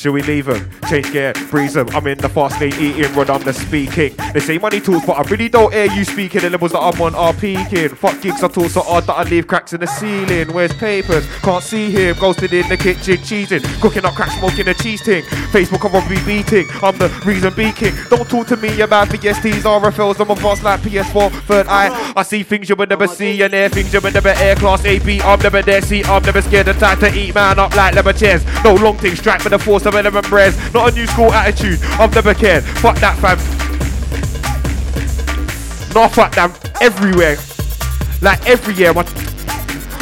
[0.00, 0.70] Should we leave him?
[0.88, 1.86] Change gear, breeze him.
[1.90, 4.14] I'm in the fast lane eating, run on the speaking.
[4.32, 6.40] They say money tools, but I really don't hear you speaking.
[6.40, 7.90] The levels that I'm on are peaking.
[7.90, 10.54] Fuck gigs, I talk so hard that I leave cracks in the ceiling.
[10.54, 11.28] Where's papers?
[11.42, 12.16] Can't see him.
[12.18, 13.62] Ghosted in the kitchen, cheesing.
[13.82, 15.22] Cooking up crack, smoking a cheese ting.
[15.52, 16.66] Facebook, I'm be beating.
[16.82, 17.92] I'm the reason beaking.
[18.08, 20.18] Don't talk to me about PSTs, RFLs.
[20.18, 22.14] I'm a boss like PS4, third eye.
[22.16, 24.56] I see things you would never see, and air things you would never air.
[24.56, 25.82] Class AB, I'm never there.
[25.82, 26.68] See, I'm never scared.
[26.68, 28.42] The time to eat man up like leather chairs.
[28.64, 30.30] No long thing, strapped with the force element.
[30.72, 31.78] Not a new school attitude.
[31.98, 32.64] I've never cared.
[32.64, 33.38] Fuck that, fam.
[35.94, 36.52] No, fuck them.
[36.80, 37.36] Everywhere.
[38.22, 39.02] Like every year, my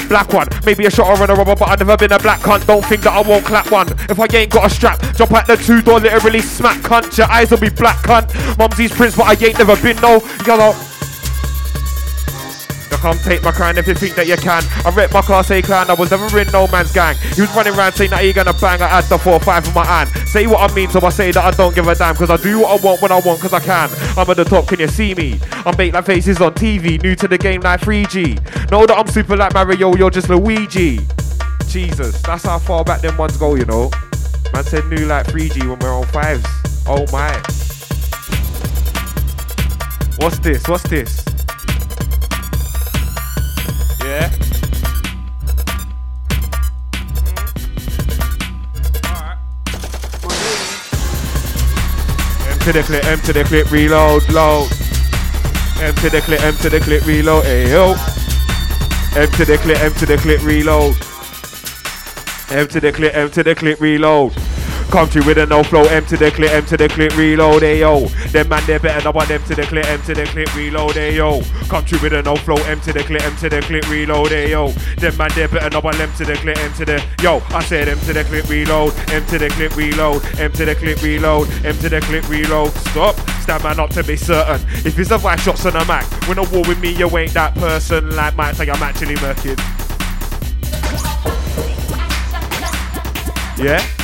[0.08, 0.48] black one.
[0.64, 2.66] Maybe a shot or a rubber, but I've never been a black cunt.
[2.66, 3.88] Don't think that I won't clap one.
[4.10, 7.16] If I ain't got a strap, jump at the two door, literally smack cunt.
[7.16, 8.28] Your eyes will be black cunt.
[8.58, 10.20] Mumsy's prince, but I ain't never been no.
[10.46, 10.78] You
[12.98, 14.62] Come take my crown if you think that you can.
[14.84, 17.14] I rep my class A clan, I was never in no man's gang.
[17.34, 19.86] He was running around saying that he gonna bang, I had the 4-5 in my
[19.86, 20.10] hand.
[20.28, 22.16] Say what I mean, so I say that I don't give a damn.
[22.16, 23.88] Cause I do what I want when I want, cause I can.
[24.18, 25.38] I'm at the top, can you see me?
[25.64, 28.70] I'm baked like faces on TV, new to the game like 3G.
[28.72, 30.98] Know that I'm super like Mario, you're just Luigi.
[31.68, 33.92] Jesus, that's how far back them ones go, you know.
[34.52, 36.46] Man said new like 3G when we're on fives.
[36.84, 37.30] Oh my.
[40.18, 40.66] What's this?
[40.66, 41.27] What's this?
[52.68, 54.68] To the clip, to the clip, reload, load.
[55.78, 57.96] To the clip, to the clip, reload, ayo.
[59.14, 60.94] To the clip, to the clip, reload.
[62.48, 64.47] To the clip, to the clip, reload.
[64.90, 68.10] Come through with a no flow, to the clip, to the clip, reload, ayo.
[68.32, 71.68] Them man, they better know about them to the clip, to the clip, reload, ayo.
[71.68, 74.74] Come through with a no flow, to the clip, to the clip, reload, ayo.
[74.96, 77.42] Them man, they better know about them to the clip, to the, yo.
[77.50, 81.88] I said to the clip, reload, to the clip, reload, to the clip, reload, to
[81.88, 82.72] the clip, reload.
[82.72, 84.66] Stop, stand man up to be certain.
[84.86, 87.34] If it's a five shots on a Mac, when a war with me, you ain't
[87.34, 88.16] that person.
[88.16, 89.58] Like Mike, say I'm actually murking.
[93.58, 93.97] Yeah?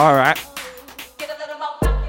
[0.00, 0.38] Alright.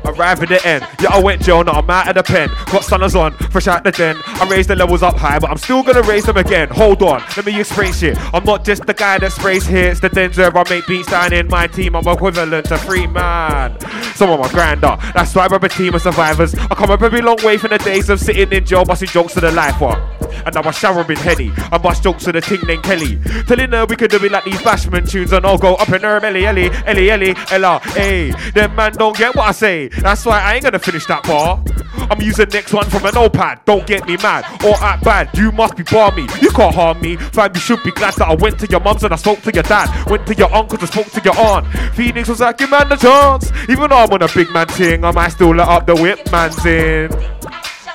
[0.06, 0.88] Arrive at the end.
[1.02, 2.50] Yeah, I went Joe, now I'm out of the pen.
[2.72, 4.16] Got stunners on, fresh out the den.
[4.26, 6.70] I raised the levels up high, but I'm still gonna raise them again.
[6.70, 8.18] Hold on, let me explain shit.
[8.34, 10.00] I'm not just the guy that sprays hits.
[10.00, 11.98] The Denzer, I make beats down in my team.
[11.98, 13.78] I'm equivalent to free man.
[14.16, 14.96] Some of my grander.
[15.14, 16.56] That's why I'm a team of survivors.
[16.56, 19.34] I come a very long way from the days of sitting in jail, busting jokes
[19.34, 20.02] to the life one.
[20.46, 21.52] And now I shower in Henny.
[21.72, 23.20] I bust jokes to the ting named Kelly.
[23.48, 26.02] Telling her we could do it like these bashman tunes and I'll go up in
[26.02, 28.32] her Ellie, Ellie, Ellie, Ellie, Ella, hey.
[28.54, 29.88] Them man don't get what I say.
[29.90, 31.64] That's why I ain't gonna finish that bar.
[32.10, 33.64] I'm using next one from an notepad.
[33.66, 35.30] Don't get me mad or act bad.
[35.38, 36.28] You must be balmy.
[36.42, 37.16] You can't harm me.
[37.18, 39.54] Fam, you should be glad that I went to your mum's and I spoke to
[39.54, 40.10] your dad.
[40.10, 41.68] Went to your uncles and spoke to your aunt.
[41.96, 43.52] Phoenix was like, give man the chance.
[43.70, 46.32] Even though I'm on a big man ting, I might still let up the whip
[46.32, 47.12] man's in.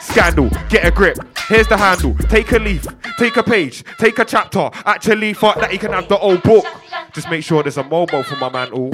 [0.00, 1.18] Scandal, get a grip.
[1.48, 2.16] Here's the handle.
[2.28, 2.84] Take a leaf,
[3.18, 4.68] take a page, take a chapter.
[4.84, 6.64] Actually, thought that he can have the old book.
[7.12, 8.68] Just make sure there's a mobile for my man.
[8.76, 8.90] Ooh.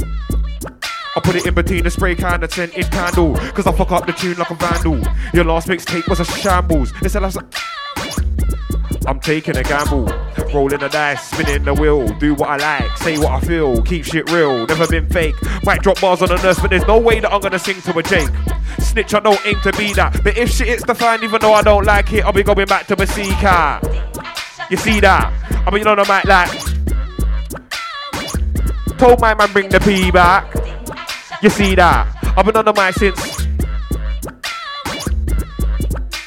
[1.15, 3.35] I put it in between the spray can and scented candle.
[3.53, 5.01] Cause I fuck up the tune like a vandal.
[5.33, 6.93] Your last mixtape was a shambles.
[7.01, 7.39] It's a last.
[9.07, 10.07] I'm taking a gamble.
[10.55, 14.05] Rolling the dice, spinning the wheel, do what I like, say what I feel, keep
[14.05, 15.35] shit real, never been fake.
[15.65, 17.99] Might drop bars on a nurse, but there's no way that I'm gonna sing to
[17.99, 18.29] a Jake.
[18.79, 20.23] Snitch, I don't aim to be that.
[20.23, 22.67] But if shit hits the fan, even though I don't like it, I'll be going
[22.67, 23.81] back to my C car.
[24.71, 25.33] You see that?
[25.67, 26.51] I mean, on the mic like.
[28.99, 30.55] Told my man bring the P back.
[31.43, 32.07] You see that?
[32.37, 33.47] I've been on the mic since.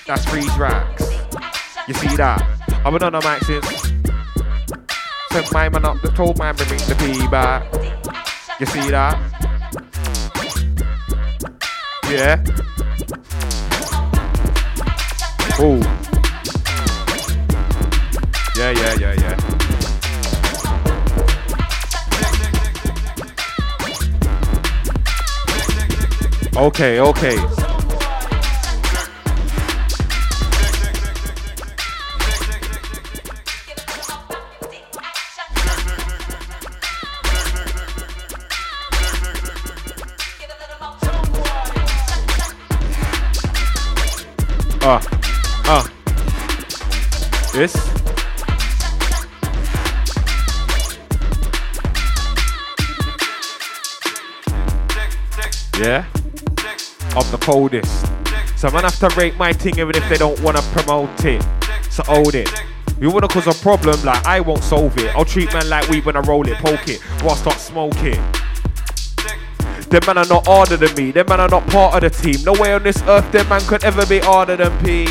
[0.06, 1.10] That's freeze racks.
[1.88, 2.55] You see that?
[2.86, 3.68] Been on the mic since.
[5.32, 7.66] Sent my man up, the told my man bring the P back.
[8.58, 9.20] You see that?
[12.10, 12.42] Yeah.
[15.60, 15.80] Oh.
[18.56, 19.36] Yeah, yeah, yeah, yeah.
[26.56, 27.65] Okay, okay.
[44.88, 45.02] Ah,
[45.66, 45.92] ah.
[47.54, 47.74] This.
[55.80, 56.06] Yeah.
[57.16, 58.06] I'm the coldest.
[58.56, 61.44] So man have to rate my thing even if they don't wanna promote it.
[61.90, 62.48] So hold it.
[63.02, 65.16] You wanna cause a problem, like I won't solve it.
[65.16, 68.22] I'll treat man like weed when I roll it, poke it, or I start smoking.
[69.90, 72.44] Them man are not harder than me, them man are not part of the team.
[72.44, 75.08] No way on this earth them man could ever be harder than P.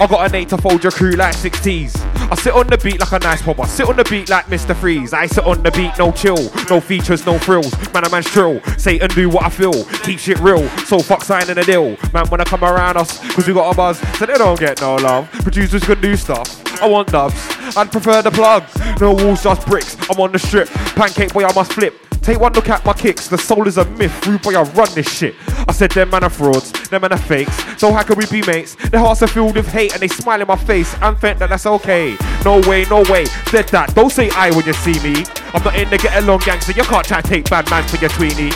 [0.00, 1.96] I got an eight to fold your crew like 60s.
[2.30, 3.58] I sit on the beat like a nice pop.
[3.58, 4.76] I sit on the beat like Mr.
[4.76, 5.12] Freeze.
[5.12, 7.72] I sit on the beat, no chill, no features, no frills.
[7.92, 8.62] Man, a man's trill.
[8.78, 9.84] Say and do what I feel.
[10.04, 10.68] Keep shit real.
[10.86, 11.96] So fuck signing a deal.
[12.12, 14.80] Man, when I come around us, cause we got a buzz, so they don't get
[14.80, 15.30] no love.
[15.32, 16.82] Producers can do stuff.
[16.82, 17.34] I want dubs.
[17.76, 18.74] I'd prefer the plugs.
[19.00, 19.96] No walls, just bricks.
[20.08, 20.68] I'm on the strip.
[20.68, 22.09] Pancake boy, I must flip.
[22.30, 24.88] Take one look at my kicks, the soul is a myth, rude boy, I run
[24.94, 25.34] this shit.
[25.66, 28.40] I said them man are frauds, them man are fakes, so how can we be
[28.46, 28.76] mates?
[28.76, 31.48] Their hearts are filled with hate and they smile in my face and think that
[31.48, 32.16] that's okay.
[32.44, 35.24] No way, no way, said that, don't say I when you see me.
[35.52, 37.96] I'm not in the get along gangster, you can't try to take bad man for
[37.96, 38.54] your tweenie.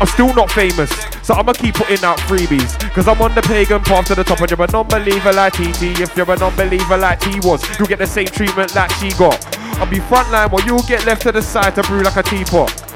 [0.00, 0.90] I'm still not famous,
[1.26, 2.78] so I'ma keep putting out freebies.
[2.94, 5.98] Cause I'm on the pagan path to the top, and you're a non-believer like TT.
[5.98, 9.44] If you're a non-believer like T was, you'll get the same treatment that she got.
[9.80, 12.91] I'll be frontline while you'll get left to the side to brew like a teapot.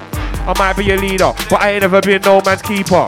[0.46, 3.06] I might be a leader, but I ain't never been no man's keeper.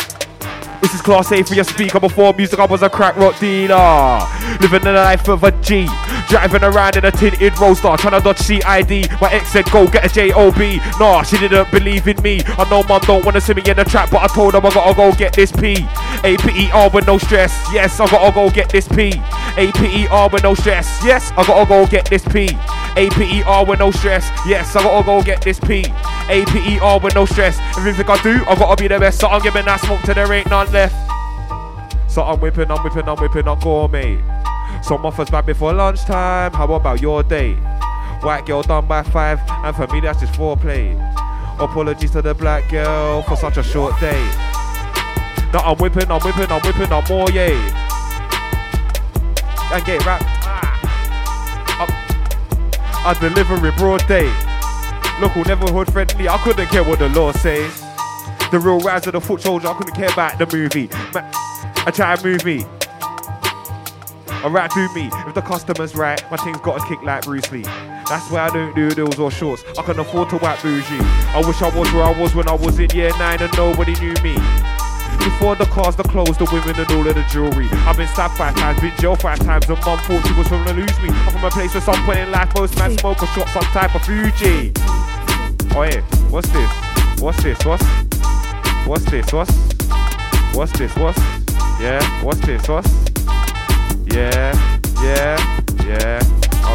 [0.83, 2.01] This is class A for your speaker.
[2.01, 4.21] Before music, I was a crack rock dealer.
[4.61, 5.89] Living the life of a G.
[6.29, 9.21] Driving around in a tinted roadster, trying to dodge CID.
[9.21, 10.81] My ex said, go get a JOB.
[10.99, 12.43] Nah, she didn't believe in me.
[12.45, 14.71] I know mum don't wanna see me in the trap, but I told her I
[14.71, 15.87] gotta go get this P.
[16.25, 17.53] A-P-E-R with no stress.
[17.73, 19.13] Yes, I gotta go get this P.
[19.57, 21.05] A-P-E-R with no stress.
[21.05, 22.49] Yes, I gotta go get this P.
[22.97, 24.29] A-P-E-R with no stress.
[24.47, 25.85] Yes, I gotta go get this P.
[26.29, 27.59] A-P-E-R with no stress.
[27.77, 29.21] Everything I do, I gotta be the best.
[29.21, 30.95] So I'm giving that smoke till there ain't none left.
[32.11, 34.19] So I'm whipping, I'm whipping, I'm whipping on gourmet.
[34.83, 36.53] Some offers back before lunchtime.
[36.53, 37.55] How about your day?
[38.23, 40.97] White girl done by five, and for me that's just foreplay.
[41.61, 44.21] Apologies to the black girl for such a short day.
[45.53, 47.57] Now I'm whipping, I'm whipping, I'm whipping, I'm more yay.
[49.73, 50.23] And get rap.
[50.25, 50.69] Ah.
[53.05, 54.48] I deliver in broad day.
[55.21, 57.81] Local neighborhood friendly, I couldn't care what the law says.
[58.53, 60.89] The real rise of the foot soldier, I couldn't care about the movie.
[61.13, 61.29] Ma-
[61.85, 62.65] I try to move me.
[64.45, 65.11] Alright, do me.
[65.27, 67.63] If the customer's right, my thing's got a kick like Bruce Lee.
[67.63, 69.65] That's why I don't do deals or shorts.
[69.77, 70.99] I can afford to whack bougie.
[71.35, 73.95] I wish I was where I was when I was in year nine and nobody
[74.01, 74.37] knew me.
[75.19, 77.69] Before the cars, the clothes, the women, and all of the jewelry.
[77.87, 80.73] I've been stabbed five times, been jailed five times, and mum thought she was gonna
[80.73, 81.11] lose me.
[81.11, 83.63] I'm from a place where some point in life, most man smoke or shot some
[83.75, 84.73] type of Fuji.
[85.75, 86.01] Oh yeah,
[86.31, 86.71] what's this?
[87.21, 87.59] What's this?
[87.65, 87.85] What's
[88.87, 89.33] what's this?
[89.33, 89.53] What's
[90.55, 90.95] what's this?
[90.97, 91.19] What's
[91.81, 92.01] yeah?
[92.25, 92.67] What's this?
[92.69, 92.91] What's
[94.13, 94.53] yeah?
[95.03, 95.37] Yeah?
[95.85, 96.21] Yeah?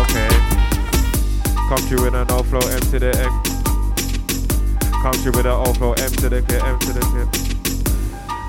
[0.01, 0.29] Okay.
[1.67, 3.43] Come through with an overflow M to the M.
[5.01, 7.52] Come through with an overflow M to the K, M to the K.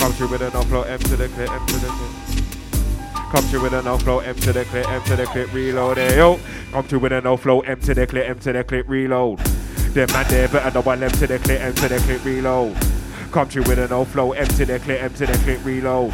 [0.05, 3.32] Come through with an overflow M to the clip, M to the clip.
[3.32, 3.98] Come through with an M
[4.36, 6.38] to the clip, M to the clip, reload it, yo.
[6.72, 9.38] Come through with an overflow M to the clip, M to the clip, reload.
[9.38, 12.76] Them man there better know one M to the clip, M to the clip, reload.
[13.32, 16.12] Come through with an overflow M to the clip, M to the clip, reload.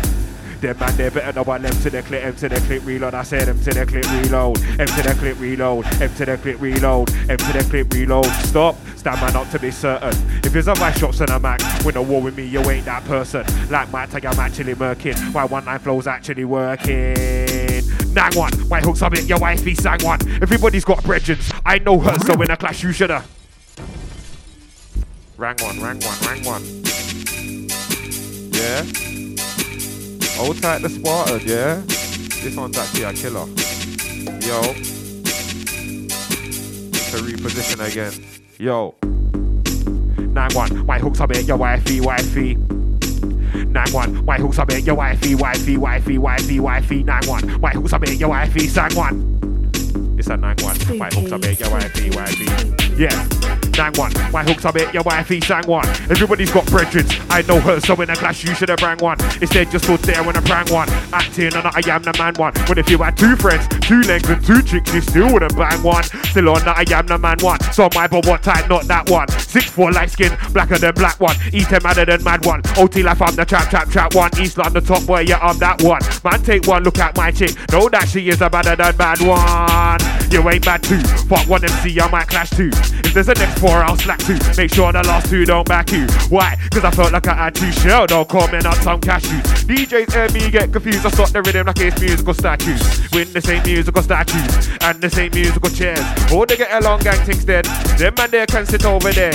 [0.60, 3.14] Them man there better know one M to the clip, to the clip, reload.
[3.14, 4.56] I said to the clip, reload.
[4.56, 5.84] To the clip, reload.
[5.86, 7.08] To the clip, reload.
[7.08, 8.26] To the clip, reload.
[8.44, 8.76] Stop.
[8.96, 10.14] Stand man up to be certain.
[10.44, 12.84] If it's a vice shots and a Mac, win a war with me, you ain't
[12.84, 13.46] that person.
[13.70, 15.16] Like my tag, I'm actually murking.
[15.32, 17.14] Why one nine flow's actually working.
[18.12, 20.20] Nang one, my hooks up it, your wifey sang one.
[20.42, 23.24] Everybody's got brethren, I know her, so in a clash you shoulda.
[25.38, 26.82] Rang one, rang one, rang one.
[28.52, 28.84] Yeah?
[30.40, 31.82] Hold tight the Spartan, yeah?
[32.42, 33.46] This one's actually a killer.
[34.40, 34.62] Yo.
[37.10, 38.14] To reposition again.
[38.58, 38.94] Yo.
[40.32, 42.54] Nang one, my hooks up it, your wifey, wifey.
[42.54, 47.02] Nang one, my hooks up it, your wifey, wifey, wifey, wifey, wifey.
[47.02, 49.38] Nang one, my hooks up it, your wifey, sang one.
[50.18, 52.46] It's a 9-1, my hooks up it, your wifey, wifey.
[52.96, 53.59] Yeah.
[53.76, 55.86] Nang one, my hooks up it, your wifey, sang one.
[56.10, 59.18] Everybody's got brethren, I know her, so in a clash you should have rang one.
[59.40, 60.88] Instead, just stood there when I prang one.
[61.12, 62.52] Acting and I am the man one.
[62.66, 65.82] When if you had two friends, two legs and two chicks, you still wouldn't bang
[65.82, 66.04] one.
[66.04, 67.60] Still on I am the man one.
[67.72, 69.28] So my but what type, not that one.
[69.28, 71.36] Six four light skin, blacker than black one.
[71.52, 72.62] Eat him madder than mad one.
[72.76, 74.30] OT life, I'm the trap, trap, trap one.
[74.40, 76.00] East London top boy, yeah, I'm that one.
[76.24, 77.56] Man, take one look at my chick.
[77.70, 79.99] Know that she is a better than bad one.
[80.30, 81.00] You ain't bad too.
[81.28, 82.70] Fuck one MC, I might clash too.
[82.72, 84.38] If there's a next four, I'll slack too.
[84.56, 86.06] Make sure the last two don't back you.
[86.28, 86.56] Why?
[86.70, 88.06] Cause I felt like I had two shell.
[88.06, 89.42] Don't call me not some cashews.
[89.64, 91.04] DJs hear me get confused.
[91.04, 93.10] I start the rhythm like it's musical statues.
[93.12, 96.04] Win the same musical statues and the same musical chairs.
[96.30, 97.64] Oh, they get along gang things dead.
[97.98, 99.34] Them man there can sit over there.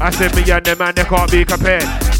[0.00, 2.11] I said me and them man they can't be compared.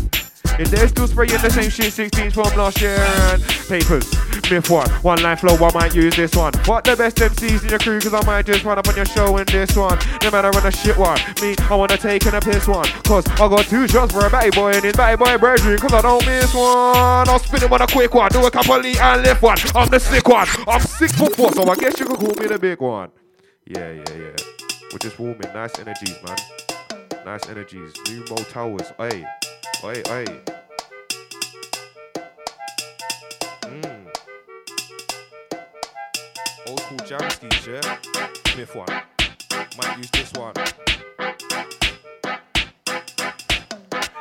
[0.58, 4.10] If they're still spraying the same shit 16s from last year and papers.
[4.50, 6.52] Myth one, one line flow, I might use this one.
[6.66, 9.06] What the best MCs in your crew, cause I might just run up on your
[9.06, 9.98] show in this one.
[10.22, 11.18] No matter when a shit one.
[11.40, 12.86] Me, I wanna take in a piss one.
[13.04, 15.94] Cause I got two shots for a batty boy and his batty boy brethren, cause
[15.94, 17.28] I don't miss one.
[17.28, 19.56] I'll spin it on a quick one, do a couple of and lift one.
[19.74, 20.46] I'm the sick one.
[20.68, 23.10] I'm six foot four, so I guess you could call me the big one.
[23.64, 24.36] Yeah, yeah, yeah.
[24.92, 25.50] We're just warming.
[25.54, 26.36] Nice energies, man.
[27.24, 27.94] Nice energies.
[28.08, 28.92] New Mo Towers.
[28.98, 29.24] Hey.
[29.82, 30.24] Hey, hey.
[33.62, 34.14] Mm.
[36.68, 37.98] Old school jam skis, yeah?
[38.46, 38.86] Smith one.
[39.76, 40.54] Might use this one.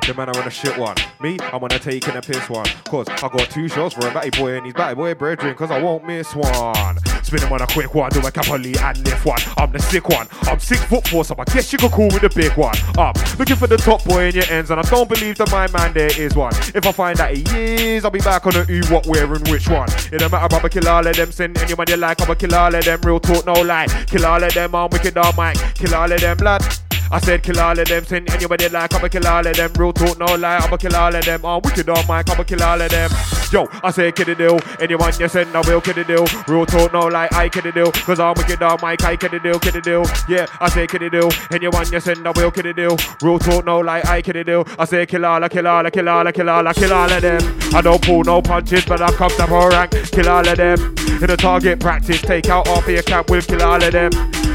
[0.08, 0.96] The man I want a shit one.
[1.22, 2.66] Me, I'm gonna take in a piss one.
[2.86, 5.70] Cause I got two shots for a batty boy and his batty boy brethren, cause
[5.70, 6.98] I won't miss one.
[7.24, 9.40] Spin him on a quick one, do a capoli and lift one.
[9.58, 10.28] I'm the sick one.
[10.44, 12.76] I'm six foot four, so I guess you could call me the big one.
[12.98, 15.70] Up, looking for the top boy in your ends, and I don't believe that my
[15.72, 16.54] man there is one.
[16.74, 19.48] If I find that he is, I'll be back on the who, what, where, and
[19.50, 19.88] which one.
[20.12, 21.32] It don't matter, I'ma kill all of them.
[21.32, 23.02] Send anyone you like, I'ma kill all of them.
[23.02, 23.88] Real talk, no lie.
[24.08, 25.58] Kill all of them, I'm wicked on mic.
[25.76, 26.91] Kill all of them, lad.
[27.12, 29.74] I said kill all of them, send anybody like I'ma kill all of them.
[29.74, 31.46] Real talk, no lie, I'ma kill all of them.
[31.46, 33.12] I'm wicked on mic, I'ma kill all of them.
[33.52, 34.60] Yo, I say kid the deal.
[34.80, 36.26] Anyone you send, I will kid the deal.
[36.48, 37.92] Real talk, no lie, I kid the deal.
[37.92, 40.06] Cause I'm wicked on mic, I kid the deal, kid the deal.
[40.30, 41.30] Yeah, I say kid the deal.
[41.52, 42.96] Anyone you send, I will kid the deal.
[43.22, 44.66] Real talk, no lie, I kid the deal.
[44.80, 47.60] I say kill all, kill all, kill all, kill all, kill all of them.
[47.76, 49.92] I don't pull no punches, but I come to rank.
[50.12, 50.80] Kill all of them.
[51.22, 54.12] In the target practice, take out half of your camp, we'll kill all of them.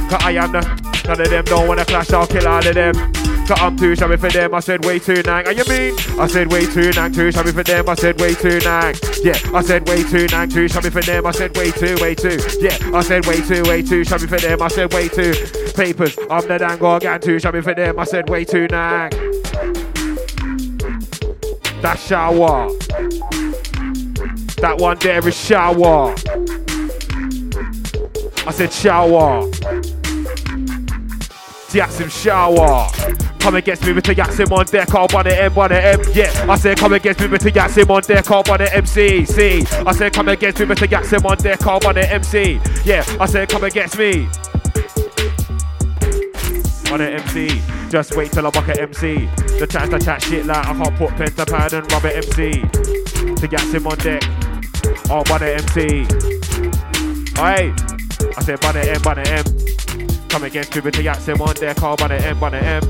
[0.08, 2.94] Cause I am the None of them don't wanna clash, I'll kill all of them.
[3.46, 5.46] Cause I'm too shabby for them, I said way too nang.
[5.46, 5.94] And you mean?
[6.18, 8.96] I said way too nang, too shabby for them, I said way too nang.
[9.22, 12.16] Yeah, I said way too nang, too shabby for them, I said way too, way
[12.16, 12.40] too.
[12.60, 15.32] Yeah, I said way too, way too shabby for them, I said way too.
[15.76, 19.10] Papers, I'm the dang organ, too shabby for them, I said way too nang.
[21.82, 22.68] That shower.
[24.56, 26.16] That one there is shower.
[28.44, 29.48] I said shower.
[31.76, 32.88] Yaxim shower.
[33.38, 36.00] Come against me with the Yaxim on deck, I'll run it M, run it M.
[36.14, 39.26] Yeah, I said come against me with the Yaxim on deck, I'll run it MC.
[39.26, 42.60] See, I said come against me with the Yaxim on deck, I'll run it MC.
[42.84, 44.26] Yeah, I said come against me.
[46.90, 47.60] On an MC,
[47.90, 49.28] just wait till I buck at MC.
[49.58, 52.16] The chance to chat shit like I can't put pen to pad and rub it
[52.16, 52.62] MC.
[52.62, 54.22] To Yaxim on deck,
[55.10, 56.06] I'll run it MC.
[57.38, 57.74] Aye,
[58.34, 59.44] I said run it M, run it M.
[60.36, 62.82] Come against me with the Yaxim on deck, I'll run it M, run it M.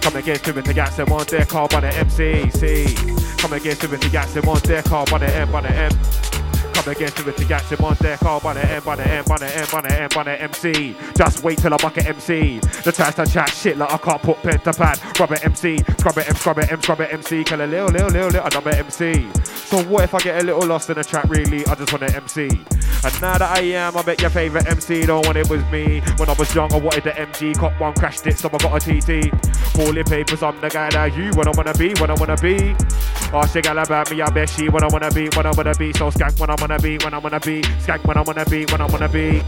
[0.00, 2.94] Come against me with the Yaxim on deck, I'll run it MC.
[3.36, 5.92] Come against me with the Yaxim on deck, I'll run it M, run it M.
[6.72, 9.22] Come against me with the Yaxim on deck, I'll run it M, run it M,
[9.28, 10.96] run it M, run it M, run it MC.
[11.14, 12.58] Just wait till I bucket MC.
[12.60, 14.98] The chance to chat shit like I can't put pen to pad.
[15.20, 17.44] Rub it MC, scrub it M, scrub it M, scrub it MC.
[17.44, 19.28] Kill a little, little, little, little, another MC.
[19.72, 21.24] So what if I get a little lost in the track?
[21.30, 22.42] Really, I just want to MC.
[22.42, 26.02] And now that I am, I bet your favorite MC don't want it was me.
[26.18, 28.76] When I was young, I wanted the MG, cop one, crashed it, so I got
[28.76, 29.34] a TT.
[29.72, 32.76] Falling papers, I'm the guy that you when I wanna be, when I wanna be.
[33.32, 35.72] Oh, she gal about me, I bet she when I wanna be, when I wanna
[35.72, 35.90] be.
[35.94, 37.62] So skank when I wanna be, when I wanna be.
[37.62, 39.40] Skank when I wanna be, when I wanna be.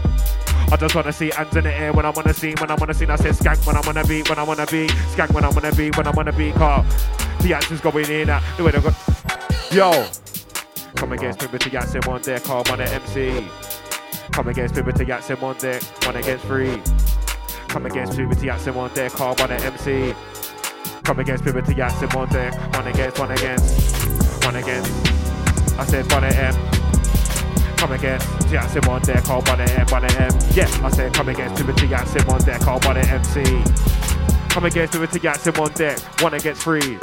[0.71, 2.95] I just wanna see hands in the air when I wanna see, when I wanna
[2.95, 3.05] see.
[3.05, 4.87] I said skank when I wanna be, when I wanna be.
[5.13, 6.51] Skank when I wanna be, when I wanna be.
[6.53, 6.83] Car.
[7.41, 9.34] The answer's going in at the way they got.
[9.71, 10.07] Yo.
[10.95, 13.45] Come against Puberty Yatsim on deck, hard one at MC.
[14.31, 16.81] Come against Puberty Yatsim on deck, one against three.
[17.67, 20.13] Come against Puberty Yatsim on deck, hard one at MC.
[21.03, 24.91] Come against Puberty Yatsim on deck, one against, one against, one against.
[25.79, 26.53] I said one at M.
[27.75, 30.31] Come against Yatsim on deck, hard one at M, one at M.
[30.51, 33.43] Yeah, I said come against Puberty Yatsim on deck, hard one at MC.
[34.49, 36.99] Come against Puberty Yatsim on deck, one against three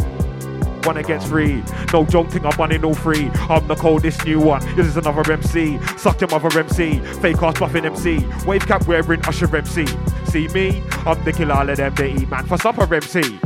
[0.87, 1.63] one against three.
[1.93, 3.29] No joke thing, I'm running all three.
[3.49, 4.61] I'm the coldest new one.
[4.77, 5.79] This is another MC.
[5.97, 6.99] Suck your mother MC.
[7.21, 8.27] Fake ass buffing MC.
[8.47, 9.87] Wave cap wearing Usher MC.
[10.27, 10.83] See me?
[11.07, 13.39] I'm the killer all of them they eat man for supper MC.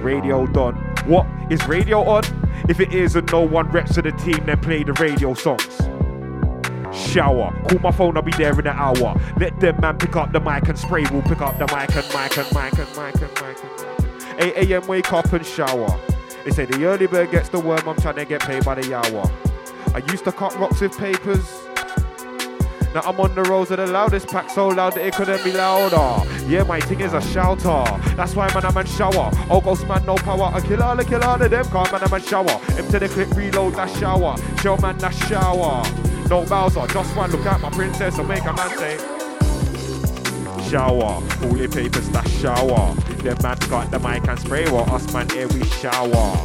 [0.00, 0.74] Radio done.
[1.06, 2.24] What is radio on?
[2.68, 5.76] If it is and no one reps to the team, then play the radio songs.
[6.96, 7.52] Shower.
[7.68, 9.20] Call my phone, I'll be there in an hour.
[9.38, 11.04] Let them man pick up the mic and spray.
[11.10, 14.06] We'll pick up the mic and mic and mic and mic and mic and
[14.38, 14.56] mic.
[14.56, 14.86] 8 a.m.
[14.86, 15.98] wake up and shower.
[16.46, 18.94] They say the early bird gets the worm, I'm trying to get paid by the
[18.94, 19.28] hour.
[19.92, 21.44] I used to cut rocks with papers.
[22.94, 25.50] Now I'm on the roads of the loudest pack so loud that it couldn't be
[25.50, 26.24] louder.
[26.46, 27.84] Yeah, my thing is a shouter.
[28.14, 29.32] That's why man I'm in shower.
[29.50, 30.52] All ghost man no power.
[30.54, 31.64] I kill all, I kill all of them.
[31.64, 32.60] Call man I'm in shower.
[32.78, 34.36] Empty the clip, reload that shower.
[34.62, 35.82] Show man that shower.
[36.28, 39.15] No Bowser, just one look at my princess and make a man say
[40.70, 41.20] shower.
[41.40, 42.94] Holy papers, that shower.
[43.22, 44.64] The man got the mic and spray.
[44.66, 46.36] Well, us man here we shower.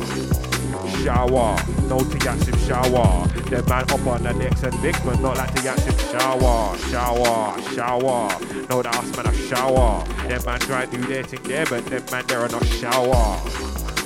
[1.04, 1.58] Shower.
[1.88, 3.28] No to Tiaxim shower.
[3.50, 6.78] The man up on the necks and dicks, but not like Tiaxim shower.
[6.90, 7.62] Shower.
[7.74, 8.30] Shower.
[8.70, 10.06] No, the us man a shower.
[10.28, 13.40] Them man try do their thing there, but them man there are not shower.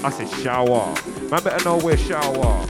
[0.03, 0.95] I said shower.
[1.29, 2.67] Man better know where shower.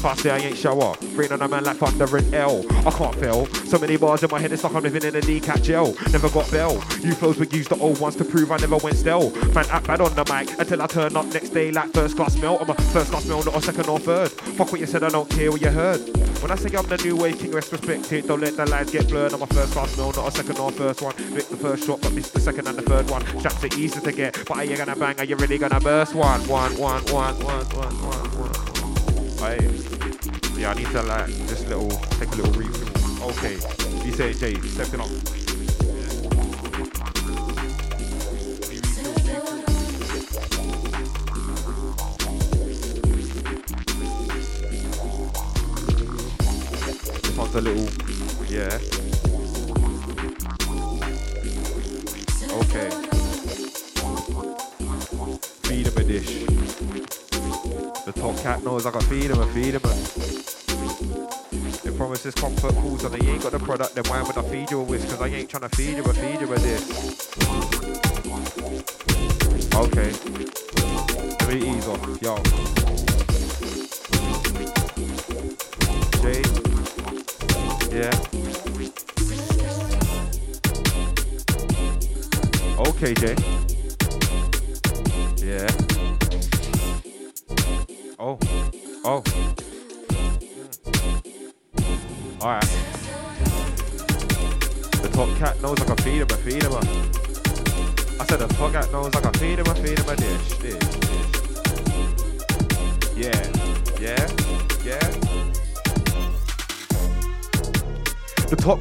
[0.00, 0.96] Say I ain't shower.
[1.12, 2.64] Rain on a man like thunder and L.
[2.86, 3.46] I can't fail.
[3.46, 5.94] So many bars in my head, it's like I'm living in a kneecap gel.
[6.10, 6.74] Never got bell.
[7.00, 9.30] You flows would use the old ones to prove I never went stale.
[9.54, 12.36] Man, act bad on the mic until I turn up next day like first class
[12.36, 12.58] mail.
[12.60, 14.30] I'm a first class mail, not a second or third.
[14.30, 16.00] Fuck what you said, I don't care what you heard.
[16.42, 18.26] When I say I'm the new wave king, rest respect it.
[18.26, 19.32] Don't let the lines get blurred.
[19.32, 21.14] I'm a first class mail, not a second or first one.
[21.14, 23.24] Vic the first shot, but miss the second and the third one.
[23.38, 25.18] Straps are easy to get, but are you gonna bang?
[25.18, 26.40] Are you really gonna burst one?
[26.48, 28.69] One, one, one, one, one, one, one.
[29.42, 29.56] Aye.
[30.58, 31.88] Yeah, I need to like just a little
[32.18, 33.30] take a little refill.
[33.30, 33.56] Okay,
[34.32, 35.08] Jay, stepping up.
[47.22, 47.88] This one's a little,
[48.50, 48.78] yeah.
[52.60, 53.09] Okay.
[58.42, 60.00] Cat knows I can feed him and feed him and
[61.84, 64.70] it promises comfort foods and he ain't got the product, then why would I feed
[64.70, 65.08] you a whisk?
[65.10, 67.26] Cause I ain't trying to feed you a feed you a this.
[69.74, 70.12] Okay.
[71.38, 72.22] Let me ease off.
[72.22, 72.36] Yo.
[76.22, 76.42] Jay.
[77.92, 78.10] Yeah.
[82.88, 83.59] Okay, Jay.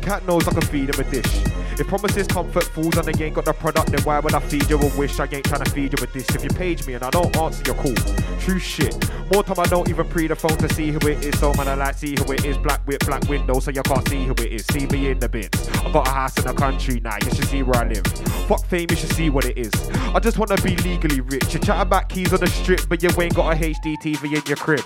[0.09, 1.43] Cat knows I can feed him a dish.
[1.79, 4.67] It promises comfort fools and they ain't got the product, then why would I feed
[4.67, 5.19] you a wish?
[5.19, 6.25] I ain't trying to feed you a dish.
[6.33, 7.93] If you page me and I don't answer your call,
[8.39, 8.95] true shit.
[9.31, 11.39] More time I don't even pre the phone to see who it is.
[11.39, 12.57] So man, I like see who it is.
[12.57, 14.65] Black with black window, so you can't see who it is.
[14.65, 15.69] See me in the bits.
[15.77, 17.17] I got a house in the country now.
[17.23, 18.07] You should see where I live.
[18.47, 19.71] Fuck fame, you should see what it is.
[20.15, 21.53] I just wanna be legally rich.
[21.53, 24.43] You chat about keys on the strip, but you ain't got a HD TV in
[24.47, 24.83] your crib.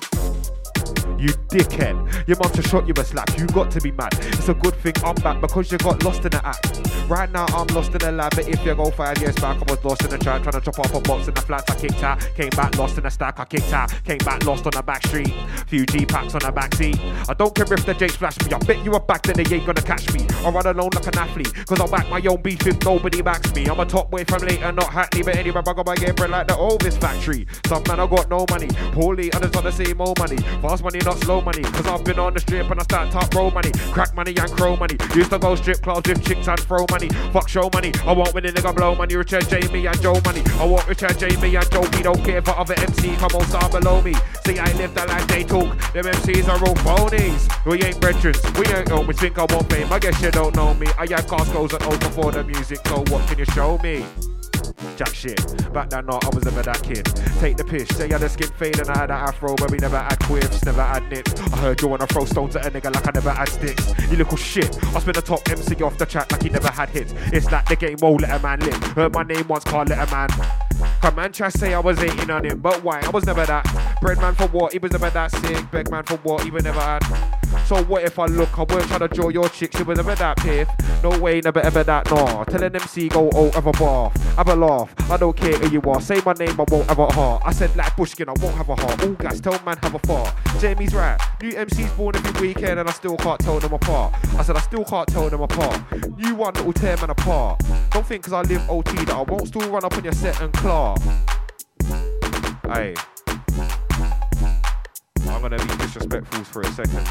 [1.24, 2.28] You dickhead.
[2.28, 3.40] Your mum to shot you a slap.
[3.40, 4.14] You got to be mad.
[4.20, 6.82] It's a good thing I'm back because you got lost in the act.
[7.08, 9.72] Right now I'm lost in the lab, but if you go five years back, I
[9.72, 11.72] was lost in the track, trying to chop off a box in the flats.
[11.72, 13.40] I kicked out, came back lost in the stack.
[13.40, 15.34] I kicked out, came back lost on the back street.
[15.68, 17.00] Few G packs on the back seat.
[17.30, 18.52] I don't care if the J splash me.
[18.54, 20.28] I bet you a back then they ain't gonna catch me.
[20.46, 23.54] I run alone like an athlete, cause I back my own beef if nobody backs
[23.56, 23.66] me.
[23.68, 26.32] I'm a top boy from later, not Hackney, but anyway, I got my game bread
[26.32, 27.48] like the Hovis factory.
[27.68, 30.38] Some man I got no money, poorly, others on the same old money.
[30.62, 33.34] Fast money, not slow money, cause I've been on the strip and I start top
[33.34, 33.72] roll money.
[33.92, 34.96] Crack money and crow money.
[35.16, 37.10] Used to go strip clubs with chicks and throw money.
[37.32, 37.92] Fuck show money.
[38.06, 39.16] I want when a nigga blow money.
[39.16, 40.42] Richard Jamie and Joe money.
[40.60, 41.88] I want Richard Jamie and Joe.
[41.94, 43.16] We don't care for other MC.
[43.16, 44.14] Come on, star below me.
[44.46, 45.78] See, I live the life they talk.
[45.94, 47.66] Them MCs are all phonies.
[47.66, 48.36] We ain't brethren.
[48.58, 49.02] We ain't know.
[49.02, 49.92] We think I want fame.
[49.92, 50.88] I guess you don't know me.
[50.98, 52.80] I had Costco's and O's for the music.
[52.88, 54.33] So what can you show me?
[54.96, 55.74] Jack shit.
[55.74, 57.06] Back then, no, I was never that kid.
[57.40, 57.88] Take the piss.
[57.90, 60.20] Say you had a skin fade and I had an afro, but we never had
[60.20, 61.40] quips, never had nips.
[61.54, 63.94] I heard you wanna throw stones at a nigga like I never had sticks.
[64.10, 64.84] You little shit.
[64.96, 67.14] I spin the top MC off the track like he never had hits.
[67.32, 68.84] It's like the game won't let a man live.
[68.94, 70.30] Heard my name once, can't let a man.
[71.02, 73.02] Come man say I was hating on him, but why?
[73.02, 74.00] I was never that.
[74.02, 74.74] Bread man for what?
[74.74, 75.72] He was never that sick.
[75.72, 76.44] Beg man for what?
[76.44, 77.02] He was never had.
[77.66, 78.58] So what if I look?
[78.58, 79.76] I weren't trying to draw your chick.
[79.76, 80.68] She was never that piff.
[81.02, 82.10] No way, never ever that.
[82.10, 82.44] No.
[82.46, 84.12] Telling MC go out of a bar.
[84.36, 84.94] Have a laugh.
[85.10, 86.02] I don't care who you are.
[86.02, 87.44] Say my name, I won't have a heart.
[87.46, 89.04] I said like Bushkin, I won't have a heart.
[89.04, 90.34] All gas, tell man have a fart.
[90.60, 91.20] Jamie's right.
[91.42, 94.14] New MC's born every weekend and I still can't tell them apart.
[94.38, 95.80] I said I still can't tell them apart.
[96.18, 97.62] You one little tear man apart.
[97.92, 100.42] Don't think cause I live OT that I won't still run up on your set
[100.42, 100.80] and Hey.
[105.28, 107.08] I'm gonna be disrespectful for a second.